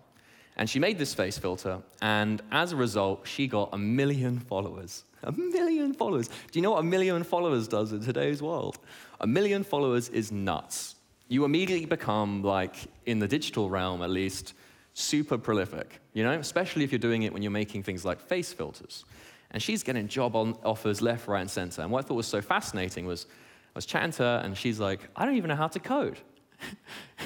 And 0.57 0.69
she 0.69 0.79
made 0.79 0.97
this 0.97 1.13
face 1.13 1.38
filter, 1.38 1.81
and 2.01 2.41
as 2.51 2.73
a 2.73 2.75
result, 2.75 3.25
she 3.25 3.47
got 3.47 3.69
a 3.71 3.77
million 3.77 4.39
followers. 4.39 5.05
A 5.23 5.31
million 5.31 5.93
followers. 5.93 6.27
Do 6.27 6.59
you 6.59 6.62
know 6.62 6.71
what 6.71 6.79
a 6.79 6.83
million 6.83 7.23
followers 7.23 7.67
does 7.67 7.93
in 7.93 8.01
today's 8.01 8.41
world? 8.41 8.77
A 9.21 9.27
million 9.27 9.63
followers 9.63 10.09
is 10.09 10.31
nuts. 10.33 10.95
You 11.29 11.45
immediately 11.45 11.85
become, 11.85 12.43
like, 12.43 12.75
in 13.05 13.19
the 13.19 13.27
digital 13.27 13.69
realm 13.69 14.01
at 14.01 14.09
least, 14.09 14.53
super 14.93 15.38
prolific, 15.38 16.01
you 16.13 16.23
know, 16.23 16.33
especially 16.33 16.83
if 16.83 16.91
you're 16.91 16.99
doing 16.99 17.23
it 17.23 17.31
when 17.31 17.41
you're 17.41 17.51
making 17.51 17.83
things 17.83 18.03
like 18.03 18.19
face 18.19 18.51
filters. 18.51 19.05
And 19.51 19.62
she's 19.62 19.83
getting 19.83 20.07
job 20.07 20.35
offers 20.35 21.01
left, 21.01 21.27
right, 21.27 21.41
and 21.41 21.49
center. 21.49 21.81
And 21.81 21.91
what 21.91 22.05
I 22.05 22.07
thought 22.07 22.15
was 22.15 22.27
so 22.27 22.41
fascinating 22.41 23.05
was 23.05 23.25
I 23.67 23.77
was 23.77 23.85
chatting 23.85 24.12
to 24.13 24.23
her, 24.23 24.41
and 24.43 24.57
she's 24.57 24.79
like, 24.79 25.09
I 25.15 25.25
don't 25.25 25.35
even 25.35 25.49
know 25.49 25.55
how 25.55 25.67
to 25.67 25.79
code. 25.79 26.19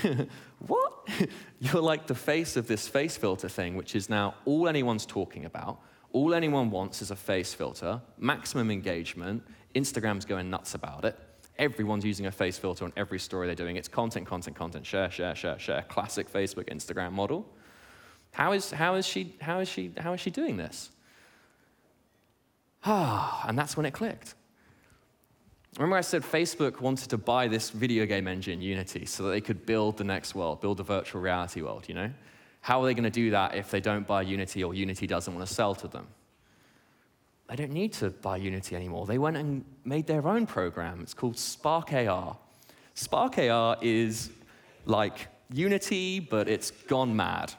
what? 0.67 1.07
You're 1.59 1.81
like 1.81 2.07
the 2.07 2.15
face 2.15 2.55
of 2.55 2.67
this 2.67 2.87
face 2.87 3.17
filter 3.17 3.49
thing, 3.49 3.75
which 3.75 3.95
is 3.95 4.09
now 4.09 4.35
all 4.45 4.67
anyone's 4.67 5.05
talking 5.05 5.45
about. 5.45 5.79
All 6.11 6.33
anyone 6.33 6.69
wants 6.69 7.01
is 7.01 7.11
a 7.11 7.15
face 7.15 7.53
filter, 7.53 7.99
maximum 8.17 8.69
engagement. 8.71 9.43
Instagram's 9.73 10.25
going 10.25 10.49
nuts 10.49 10.75
about 10.75 11.05
it. 11.05 11.17
Everyone's 11.57 12.05
using 12.05 12.27
a 12.27 12.31
face 12.31 12.57
filter 12.57 12.85
on 12.85 12.93
every 12.95 13.19
story 13.19 13.47
they're 13.47 13.55
doing. 13.55 13.75
It's 13.75 13.87
content, 13.87 14.27
content, 14.27 14.55
content, 14.55 14.85
share, 14.85 15.09
share, 15.09 15.35
share, 15.35 15.57
share. 15.59 15.83
Classic 15.83 16.31
Facebook, 16.31 16.65
Instagram 16.65 17.11
model. 17.11 17.47
How 18.31 18.53
is, 18.53 18.71
how 18.71 18.95
is, 18.95 19.05
she, 19.05 19.35
how 19.41 19.59
is, 19.59 19.67
she, 19.67 19.91
how 19.97 20.13
is 20.13 20.19
she 20.19 20.31
doing 20.31 20.57
this? 20.57 20.91
Ah, 22.85 23.45
and 23.47 23.57
that's 23.57 23.77
when 23.77 23.85
it 23.85 23.91
clicked. 23.91 24.35
Remember, 25.77 25.95
I 25.95 26.01
said 26.01 26.21
Facebook 26.21 26.81
wanted 26.81 27.09
to 27.09 27.17
buy 27.17 27.47
this 27.47 27.71
video 27.71 28.05
game 28.05 28.27
engine, 28.27 28.61
Unity, 28.61 29.05
so 29.05 29.23
that 29.23 29.29
they 29.29 29.41
could 29.41 29.65
build 29.65 29.97
the 29.97 30.03
next 30.03 30.35
world, 30.35 30.61
build 30.61 30.79
a 30.79 30.83
virtual 30.83 31.21
reality 31.21 31.61
world, 31.61 31.85
you 31.87 31.95
know? 31.95 32.11
How 32.61 32.81
are 32.81 32.85
they 32.85 32.93
going 32.93 33.03
to 33.03 33.09
do 33.09 33.31
that 33.31 33.55
if 33.55 33.71
they 33.71 33.81
don't 33.81 34.05
buy 34.05 34.21
Unity 34.21 34.63
or 34.63 34.73
Unity 34.73 35.07
doesn't 35.07 35.33
want 35.33 35.47
to 35.47 35.53
sell 35.53 35.73
to 35.75 35.87
them? 35.87 36.07
They 37.49 37.55
don't 37.55 37.71
need 37.71 37.93
to 37.93 38.09
buy 38.09 38.37
Unity 38.37 38.75
anymore. 38.75 39.05
They 39.05 39.17
went 39.17 39.35
and 39.37 39.65
made 39.83 40.07
their 40.07 40.27
own 40.27 40.45
program. 40.45 41.01
It's 41.01 41.13
called 41.13 41.37
Spark 41.37 41.91
AR. 41.91 42.37
Spark 42.93 43.37
AR 43.39 43.77
is 43.81 44.29
like 44.85 45.27
Unity, 45.51 46.19
but 46.19 46.47
it's 46.47 46.71
gone 46.71 47.15
mad. 47.15 47.53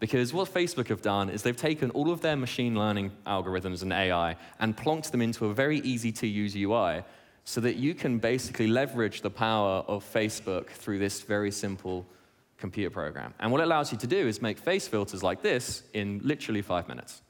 Because 0.00 0.32
what 0.32 0.52
Facebook 0.52 0.88
have 0.88 1.02
done 1.02 1.28
is 1.28 1.42
they've 1.42 1.54
taken 1.54 1.90
all 1.90 2.10
of 2.10 2.22
their 2.22 2.36
machine 2.36 2.74
learning 2.74 3.12
algorithms 3.26 3.82
and 3.82 3.92
AI 3.92 4.34
and 4.58 4.74
plonked 4.76 5.10
them 5.10 5.20
into 5.20 5.46
a 5.46 5.54
very 5.54 5.80
easy 5.80 6.10
to 6.12 6.26
use 6.26 6.56
UI 6.56 7.04
so 7.44 7.60
that 7.60 7.76
you 7.76 7.94
can 7.94 8.18
basically 8.18 8.66
leverage 8.66 9.20
the 9.20 9.30
power 9.30 9.84
of 9.86 10.02
Facebook 10.02 10.68
through 10.68 10.98
this 10.98 11.20
very 11.20 11.50
simple 11.50 12.06
computer 12.56 12.90
program. 12.90 13.34
And 13.40 13.52
what 13.52 13.60
it 13.60 13.64
allows 13.64 13.92
you 13.92 13.98
to 13.98 14.06
do 14.06 14.26
is 14.26 14.40
make 14.40 14.58
face 14.58 14.88
filters 14.88 15.22
like 15.22 15.42
this 15.42 15.82
in 15.92 16.20
literally 16.24 16.62
five 16.62 16.88
minutes. 16.88 17.20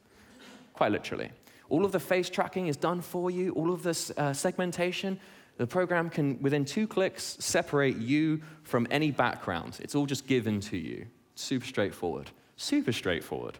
Quite 0.73 0.93
literally. 0.93 1.31
All 1.71 1.85
of 1.85 1.93
the 1.93 2.01
face 2.01 2.31
tracking 2.31 2.69
is 2.69 2.77
done 2.77 3.01
for 3.01 3.31
you, 3.31 3.53
all 3.53 3.73
of 3.73 3.83
this 3.83 4.13
uh, 4.17 4.33
segmentation. 4.33 5.19
The 5.57 5.67
program 5.67 6.09
can, 6.09 6.41
within 6.41 6.65
two 6.65 6.87
clicks, 6.87 7.37
separate 7.41 7.97
you 7.97 8.41
from 8.63 8.87
any 8.91 9.11
background. 9.11 9.79
It's 9.81 9.95
all 9.95 10.07
just 10.07 10.27
given 10.27 10.61
to 10.63 10.77
you. 10.77 11.07
Super 11.35 11.67
straightforward. 11.67 12.31
Super 12.61 12.93
straightforward. 12.93 13.57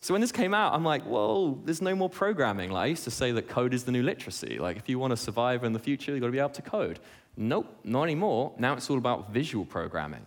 So 0.00 0.14
when 0.14 0.22
this 0.22 0.32
came 0.32 0.54
out, 0.54 0.72
I'm 0.72 0.84
like, 0.84 1.02
whoa, 1.02 1.60
there's 1.66 1.82
no 1.82 1.94
more 1.94 2.08
programming. 2.08 2.70
Like, 2.70 2.84
I 2.84 2.86
used 2.86 3.04
to 3.04 3.10
say 3.10 3.30
that 3.32 3.46
code 3.46 3.74
is 3.74 3.84
the 3.84 3.92
new 3.92 4.02
literacy. 4.02 4.58
Like, 4.58 4.78
if 4.78 4.88
you 4.88 4.98
want 4.98 5.10
to 5.10 5.18
survive 5.18 5.64
in 5.64 5.74
the 5.74 5.78
future, 5.78 6.12
you've 6.12 6.22
got 6.22 6.28
to 6.28 6.32
be 6.32 6.38
able 6.38 6.48
to 6.48 6.62
code. 6.62 6.98
Nope, 7.36 7.66
not 7.84 8.04
anymore. 8.04 8.52
Now 8.56 8.72
it's 8.72 8.88
all 8.88 8.96
about 8.96 9.34
visual 9.34 9.66
programming. 9.66 10.24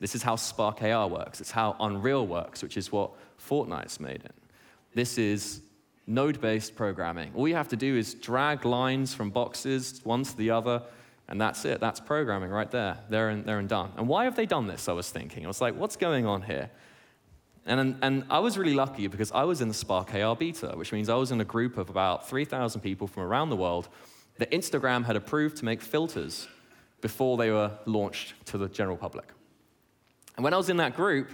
This 0.00 0.14
is 0.14 0.22
how 0.22 0.36
Spark 0.36 0.82
AR 0.82 1.08
works. 1.08 1.40
It's 1.40 1.50
how 1.50 1.76
Unreal 1.80 2.26
works, 2.26 2.62
which 2.62 2.76
is 2.76 2.92
what 2.92 3.12
Fortnite's 3.38 4.00
made 4.00 4.20
in. 4.22 4.32
This 4.92 5.16
is 5.16 5.62
node 6.06 6.42
based 6.42 6.76
programming. 6.76 7.32
All 7.34 7.48
you 7.48 7.54
have 7.54 7.68
to 7.68 7.76
do 7.76 7.96
is 7.96 8.12
drag 8.12 8.66
lines 8.66 9.14
from 9.14 9.30
boxes 9.30 10.02
one 10.04 10.24
to 10.24 10.36
the 10.36 10.50
other, 10.50 10.82
and 11.28 11.40
that's 11.40 11.64
it. 11.64 11.80
That's 11.80 12.00
programming 12.00 12.50
right 12.50 12.70
there. 12.70 12.98
They're 13.08 13.30
in, 13.30 13.44
they're 13.44 13.60
in 13.60 13.66
done. 13.66 13.92
And 13.96 14.08
why 14.08 14.24
have 14.24 14.36
they 14.36 14.44
done 14.44 14.66
this? 14.66 14.90
I 14.90 14.92
was 14.92 15.08
thinking. 15.08 15.46
I 15.46 15.48
was 15.48 15.62
like, 15.62 15.74
what's 15.74 15.96
going 15.96 16.26
on 16.26 16.42
here? 16.42 16.68
And, 17.66 17.96
and 18.02 18.24
I 18.28 18.40
was 18.40 18.58
really 18.58 18.74
lucky 18.74 19.06
because 19.06 19.32
I 19.32 19.44
was 19.44 19.60
in 19.60 19.68
the 19.68 19.74
Spark 19.74 20.14
AR 20.14 20.36
beta, 20.36 20.72
which 20.74 20.92
means 20.92 21.08
I 21.08 21.14
was 21.14 21.30
in 21.30 21.40
a 21.40 21.44
group 21.44 21.78
of 21.78 21.88
about 21.88 22.28
3,000 22.28 22.80
people 22.80 23.06
from 23.06 23.22
around 23.22 23.48
the 23.48 23.56
world 23.56 23.88
that 24.36 24.50
Instagram 24.50 25.04
had 25.04 25.16
approved 25.16 25.56
to 25.58 25.64
make 25.64 25.80
filters 25.80 26.46
before 27.00 27.36
they 27.36 27.50
were 27.50 27.70
launched 27.86 28.34
to 28.46 28.58
the 28.58 28.68
general 28.68 28.96
public. 28.96 29.28
And 30.36 30.44
when 30.44 30.52
I 30.52 30.56
was 30.56 30.68
in 30.68 30.76
that 30.78 30.94
group, 30.96 31.30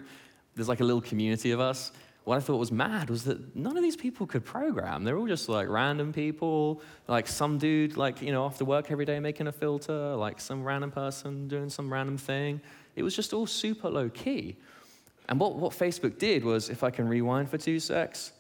there's 0.55 0.69
like 0.69 0.81
a 0.81 0.85
little 0.85 1.01
community 1.01 1.51
of 1.51 1.61
us. 1.61 1.91
What 2.25 2.37
I 2.37 2.41
thought 2.41 2.59
was 2.59 2.71
mad 2.71 3.09
was 3.09 3.25
that 3.25 3.57
none 3.57 3.77
of 3.77 3.83
these 3.83 3.97
people 3.97 4.27
could 4.27 4.45
program. 4.45 5.05
They're 5.05 5.17
all 5.17 5.27
just 5.27 5.49
like 5.49 5.69
random 5.69 6.13
people, 6.13 6.83
like 7.09 7.27
some 7.27 7.57
dude, 7.59 7.97
like, 7.97 8.21
you 8.21 8.31
know, 8.31 8.45
after 8.45 8.65
work 8.65 8.91
every 8.91 9.07
day 9.07 9.19
making 9.21 9.47
a 9.47 9.53
filter, 9.53 10.15
like 10.15 10.41
some 10.41 10.63
random 10.63 10.91
person 10.91 11.49
doing 11.49 11.71
some 11.71 11.93
random 11.93 12.19
thing. 12.19 12.61
It 12.95 13.03
was 13.03 13.17
just 13.17 13.33
all 13.33 13.47
super 13.47 13.89
low 13.89 14.11
key. 14.11 14.59
And 15.31 15.39
what, 15.39 15.55
what 15.55 15.73
Facebook 15.73 16.19
did 16.19 16.45
was, 16.45 16.69
if 16.69 16.83
I 16.83 16.91
can 16.91 17.09
rewind 17.09 17.49
for 17.49 17.57
two 17.57 17.79
secs, 17.79 18.33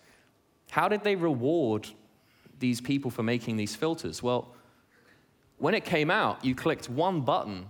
how 0.71 0.89
did 0.89 1.03
they 1.05 1.15
reward 1.15 1.89
these 2.59 2.81
people 2.81 3.11
for 3.11 3.23
making 3.23 3.57
these 3.57 3.77
filters? 3.77 4.23
Well, 4.23 4.49
when 5.59 5.75
it 5.75 5.85
came 5.85 6.11
out, 6.11 6.45
you 6.45 6.55
clicked 6.55 6.91
one 6.91 7.21
button 7.21 7.67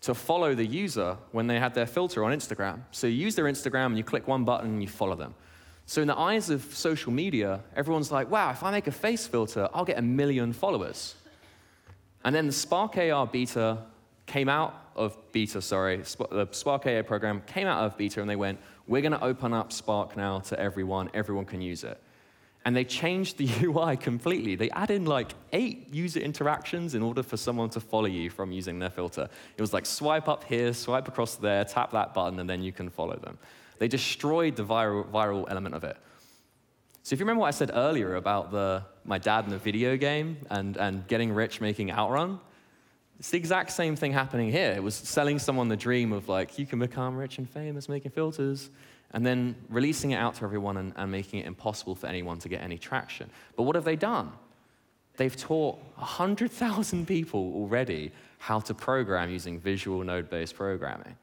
to 0.00 0.14
follow 0.14 0.54
the 0.54 0.66
user 0.66 1.16
when 1.30 1.46
they 1.46 1.58
had 1.58 1.74
their 1.74 1.86
filter 1.86 2.24
on 2.24 2.32
Instagram. 2.32 2.80
So 2.90 3.06
you 3.06 3.14
use 3.14 3.36
their 3.36 3.44
Instagram 3.44 3.86
and 3.86 3.98
you 3.98 4.04
click 4.04 4.26
one 4.26 4.44
button 4.44 4.70
and 4.70 4.82
you 4.82 4.88
follow 4.88 5.14
them. 5.14 5.34
So 5.86 6.00
in 6.00 6.08
the 6.08 6.18
eyes 6.18 6.50
of 6.50 6.62
social 6.74 7.12
media, 7.12 7.60
everyone's 7.76 8.10
like, 8.10 8.30
wow, 8.30 8.50
if 8.50 8.62
I 8.62 8.70
make 8.70 8.86
a 8.86 8.92
face 8.92 9.26
filter, 9.26 9.68
I'll 9.74 9.84
get 9.84 9.98
a 9.98 10.02
million 10.02 10.52
followers. 10.52 11.14
And 12.24 12.34
then 12.34 12.46
the 12.46 12.52
Spark 12.52 12.96
AR 12.96 13.26
beta 13.26 13.78
came 14.30 14.48
out 14.48 14.92
of 14.94 15.18
beta, 15.32 15.60
sorry, 15.60 15.96
the 15.96 16.48
Spark 16.52 16.86
AI 16.86 17.02
program 17.02 17.42
came 17.48 17.66
out 17.66 17.84
of 17.84 17.98
beta 17.98 18.20
and 18.20 18.30
they 18.30 18.36
went, 18.36 18.60
we're 18.86 19.02
going 19.02 19.12
to 19.12 19.24
open 19.24 19.52
up 19.52 19.72
Spark 19.72 20.16
now 20.16 20.38
to 20.38 20.58
everyone, 20.58 21.10
everyone 21.14 21.44
can 21.44 21.60
use 21.60 21.82
it. 21.82 22.00
And 22.64 22.76
they 22.76 22.84
changed 22.84 23.38
the 23.38 23.48
UI 23.66 23.96
completely. 23.96 24.54
They 24.54 24.70
added 24.70 25.08
like 25.08 25.32
eight 25.52 25.92
user 25.92 26.20
interactions 26.20 26.94
in 26.94 27.02
order 27.02 27.24
for 27.24 27.36
someone 27.36 27.70
to 27.70 27.80
follow 27.80 28.06
you 28.06 28.30
from 28.30 28.52
using 28.52 28.78
their 28.78 28.90
filter. 28.90 29.28
It 29.56 29.60
was 29.60 29.72
like 29.72 29.84
swipe 29.84 30.28
up 30.28 30.44
here, 30.44 30.72
swipe 30.74 31.08
across 31.08 31.34
there, 31.34 31.64
tap 31.64 31.90
that 31.90 32.14
button, 32.14 32.38
and 32.38 32.48
then 32.48 32.62
you 32.62 32.70
can 32.70 32.88
follow 32.88 33.16
them. 33.16 33.36
They 33.78 33.88
destroyed 33.88 34.54
the 34.54 34.64
viral, 34.64 35.10
viral 35.10 35.50
element 35.50 35.74
of 35.74 35.82
it. 35.82 35.96
So 37.02 37.14
if 37.14 37.18
you 37.18 37.24
remember 37.24 37.40
what 37.40 37.48
I 37.48 37.52
said 37.52 37.72
earlier 37.74 38.14
about 38.14 38.52
the, 38.52 38.84
my 39.04 39.18
dad 39.18 39.44
in 39.46 39.50
the 39.50 39.58
video 39.58 39.96
game 39.96 40.36
and, 40.50 40.76
and 40.76 41.04
getting 41.08 41.32
rich 41.32 41.60
making 41.60 41.90
Outrun, 41.90 42.38
it's 43.20 43.30
the 43.30 43.36
exact 43.36 43.70
same 43.70 43.96
thing 43.96 44.14
happening 44.14 44.50
here. 44.50 44.72
It 44.72 44.82
was 44.82 44.94
selling 44.94 45.38
someone 45.38 45.68
the 45.68 45.76
dream 45.76 46.10
of 46.10 46.30
like, 46.30 46.58
you 46.58 46.64
can 46.64 46.78
become 46.78 47.18
rich 47.18 47.36
and 47.36 47.48
famous 47.48 47.86
making 47.86 48.12
filters 48.12 48.70
and 49.10 49.26
then 49.26 49.56
releasing 49.68 50.12
it 50.12 50.16
out 50.16 50.36
to 50.36 50.44
everyone 50.44 50.78
and, 50.78 50.94
and 50.96 51.12
making 51.12 51.40
it 51.40 51.46
impossible 51.46 51.94
for 51.94 52.06
anyone 52.06 52.38
to 52.38 52.48
get 52.48 52.62
any 52.62 52.78
traction. 52.78 53.28
But 53.56 53.64
what 53.64 53.74
have 53.74 53.84
they 53.84 53.94
done? 53.94 54.32
They've 55.18 55.36
taught 55.36 55.78
100,000 55.96 57.06
people 57.06 57.52
already 57.56 58.10
how 58.38 58.58
to 58.60 58.72
program 58.72 59.28
using 59.28 59.60
visual 59.60 60.02
node-based 60.02 60.54
programming. 60.54 61.14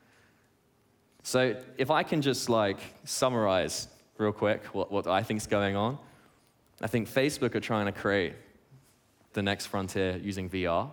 So 1.24 1.56
if 1.80 1.90
I 1.90 2.04
can 2.04 2.22
just 2.22 2.48
like 2.48 2.78
summarize 3.06 3.88
real 4.20 4.32
quick 4.32 4.66
what, 4.66 4.92
what 4.92 5.08
I 5.08 5.24
think 5.24 5.40
is 5.40 5.48
going 5.48 5.76
on, 5.76 5.98
I 6.80 6.86
think 6.86 7.10
Facebook 7.10 7.56
are 7.56 7.60
trying 7.60 7.88
to 7.88 7.92
create 7.92 8.36
the 9.34 9.42
next 9.42 9.66
frontier 9.66 10.18
using 10.18 10.48
VR. 10.48 10.92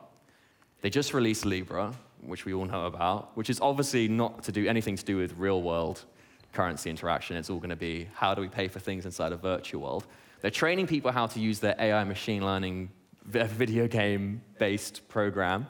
They 0.84 0.90
just 0.90 1.14
released 1.14 1.46
Libra, 1.46 1.94
which 2.20 2.44
we 2.44 2.52
all 2.52 2.66
know 2.66 2.84
about, 2.84 3.34
which 3.38 3.48
is 3.48 3.58
obviously 3.58 4.06
not 4.06 4.44
to 4.44 4.52
do 4.52 4.68
anything 4.68 4.96
to 4.96 5.04
do 5.06 5.16
with 5.16 5.32
real 5.38 5.62
world 5.62 6.04
currency 6.52 6.90
interaction. 6.90 7.38
It's 7.38 7.48
all 7.48 7.56
going 7.56 7.70
to 7.70 7.74
be 7.74 8.06
how 8.12 8.34
do 8.34 8.42
we 8.42 8.48
pay 8.48 8.68
for 8.68 8.80
things 8.80 9.06
inside 9.06 9.32
a 9.32 9.36
virtual 9.36 9.80
world. 9.80 10.04
They're 10.42 10.50
training 10.50 10.86
people 10.86 11.10
how 11.10 11.26
to 11.28 11.40
use 11.40 11.58
their 11.58 11.74
AI 11.78 12.04
machine 12.04 12.44
learning 12.44 12.90
video 13.24 13.88
game 13.88 14.42
based 14.58 15.08
program. 15.08 15.66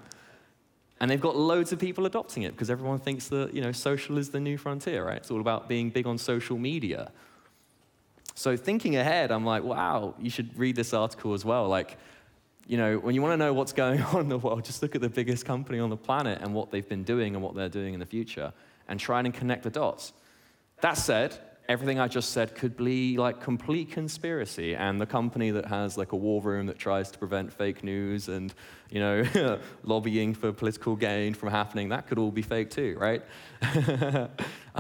And 0.99 1.09
they've 1.09 1.21
got 1.21 1.37
loads 1.37 1.71
of 1.73 1.79
people 1.79 2.07
adopting 2.07 2.43
it 2.43 2.51
because 2.51 2.69
everyone 2.69 2.99
thinks 2.99 3.29
that 3.29 3.55
you 3.55 3.61
know, 3.61 3.71
social 3.71 4.19
is 4.19 4.31
the 4.31 4.41
new 4.41 4.59
frontier, 4.59 5.07
right? 5.07 5.19
It's 5.19 5.31
all 5.31 5.41
about 5.41 5.69
being 5.69 5.91
big 5.91 6.09
on 6.09 6.19
social 6.19 6.59
media. 6.59 7.13
So 8.35 8.57
thinking 8.57 8.97
ahead, 8.97 9.31
I'm 9.31 9.47
like, 9.47 9.63
wow, 9.63 10.17
you 10.19 10.29
should 10.29 10.59
read 10.59 10.75
this 10.75 10.93
article 10.93 11.35
as 11.35 11.45
well. 11.45 11.69
Like, 11.69 11.99
you 12.67 12.77
know, 12.77 12.99
when 12.99 13.15
you 13.15 13.23
want 13.23 13.33
to 13.33 13.37
know 13.37 13.53
what's 13.53 13.73
going 13.73 14.01
on 14.15 14.21
in 14.21 14.29
the 14.29 14.39
world, 14.39 14.65
just 14.65 14.83
look 14.83 14.95
at 14.95 15.01
the 15.01 15.09
biggest 15.09 15.45
company 15.45 15.79
on 15.79 15.91
the 15.91 15.97
planet 15.97 16.41
and 16.43 16.55
what 16.55 16.71
they've 16.71 16.89
been 16.89 17.05
doing 17.05 17.35
and 17.35 17.43
what 17.43 17.55
they're 17.55 17.69
doing 17.69 17.95
in 17.95 18.01
the 18.01 18.07
future 18.07 18.53
and 18.89 19.01
try 19.01 19.21
and 19.21 19.33
connect 19.33 19.63
the 19.63 19.71
dots. 19.71 20.13
That 20.81 20.95
said, 20.95 21.39
everything 21.69 21.99
I 21.99 22.09
just 22.09 22.31
said 22.31 22.55
could 22.55 22.77
be 22.77 23.17
like 23.17 23.41
complete 23.41 23.91
conspiracy, 23.91 24.75
and 24.75 25.01
the 25.01 25.07
company 25.07 25.51
that 25.51 25.67
has 25.67 25.97
like 25.97 26.13
a 26.13 26.17
war 26.17 26.43
room 26.43 26.67
that 26.67 26.79
tries 26.79 27.11
to 27.13 27.19
prevent 27.19 27.53
fake 27.53 27.83
news 27.83 28.29
and 28.29 28.53
you 28.91 29.01
know 29.01 29.59
lobbying 29.83 30.35
for 30.35 30.53
political 30.53 30.97
gain 30.97 31.35
from 31.35 31.51
happening, 31.51 31.89
that 31.91 32.07
could 32.07 32.19
all 32.19 32.31
be 32.31 32.43
fake 32.43 32.71
too, 32.71 32.97
right? 32.99 33.23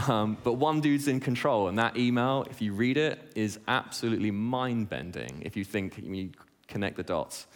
um, 0.08 0.36
but 0.44 0.54
one 0.54 0.80
dude's 0.80 1.08
in 1.08 1.20
control, 1.20 1.68
and 1.68 1.78
that 1.78 1.96
email, 1.96 2.46
if 2.50 2.60
you 2.60 2.74
read 2.74 2.96
it, 2.96 3.32
is 3.34 3.58
absolutely 3.68 4.30
mind-bending. 4.30 5.42
If 5.44 5.56
you 5.56 5.64
think 5.64 5.98
you 5.98 6.30
connect 6.66 6.96
the 6.96 7.02
dots. 7.02 7.46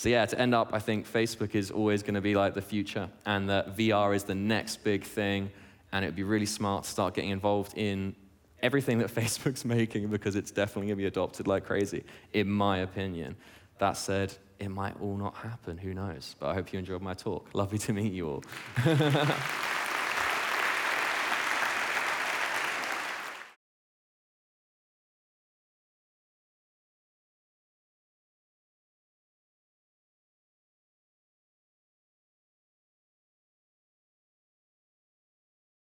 So 0.00 0.08
yeah, 0.08 0.24
to 0.24 0.40
end 0.40 0.54
up, 0.54 0.70
I 0.72 0.78
think 0.78 1.06
Facebook 1.06 1.54
is 1.54 1.70
always 1.70 2.02
going 2.02 2.14
to 2.14 2.22
be 2.22 2.34
like 2.34 2.54
the 2.54 2.62
future, 2.62 3.10
and 3.26 3.50
that 3.50 3.76
VR 3.76 4.16
is 4.16 4.24
the 4.24 4.34
next 4.34 4.82
big 4.82 5.04
thing 5.04 5.50
and 5.92 6.02
it 6.02 6.08
would 6.08 6.16
be 6.16 6.22
really 6.22 6.46
smart 6.46 6.84
to 6.84 6.90
start 6.90 7.12
getting 7.12 7.28
involved 7.28 7.76
in 7.76 8.14
everything 8.62 8.96
that 8.98 9.08
Facebook's 9.14 9.62
making 9.62 10.08
because 10.08 10.36
it's 10.36 10.50
definitely 10.50 10.86
going 10.86 10.96
to 10.96 11.02
be 11.02 11.06
adopted 11.06 11.46
like 11.46 11.66
crazy, 11.66 12.02
in 12.32 12.48
my 12.48 12.78
opinion. 12.78 13.36
That 13.78 13.98
said, 13.98 14.32
it 14.58 14.70
might 14.70 14.98
all 15.02 15.18
not 15.18 15.34
happen, 15.34 15.76
who 15.76 15.92
knows? 15.92 16.34
But 16.38 16.48
I 16.48 16.54
hope 16.54 16.72
you 16.72 16.78
enjoyed 16.78 17.02
my 17.02 17.12
talk. 17.12 17.50
Lovely 17.52 17.76
to 17.80 17.92
meet 17.92 18.14
you 18.14 18.26
all. 18.28 18.44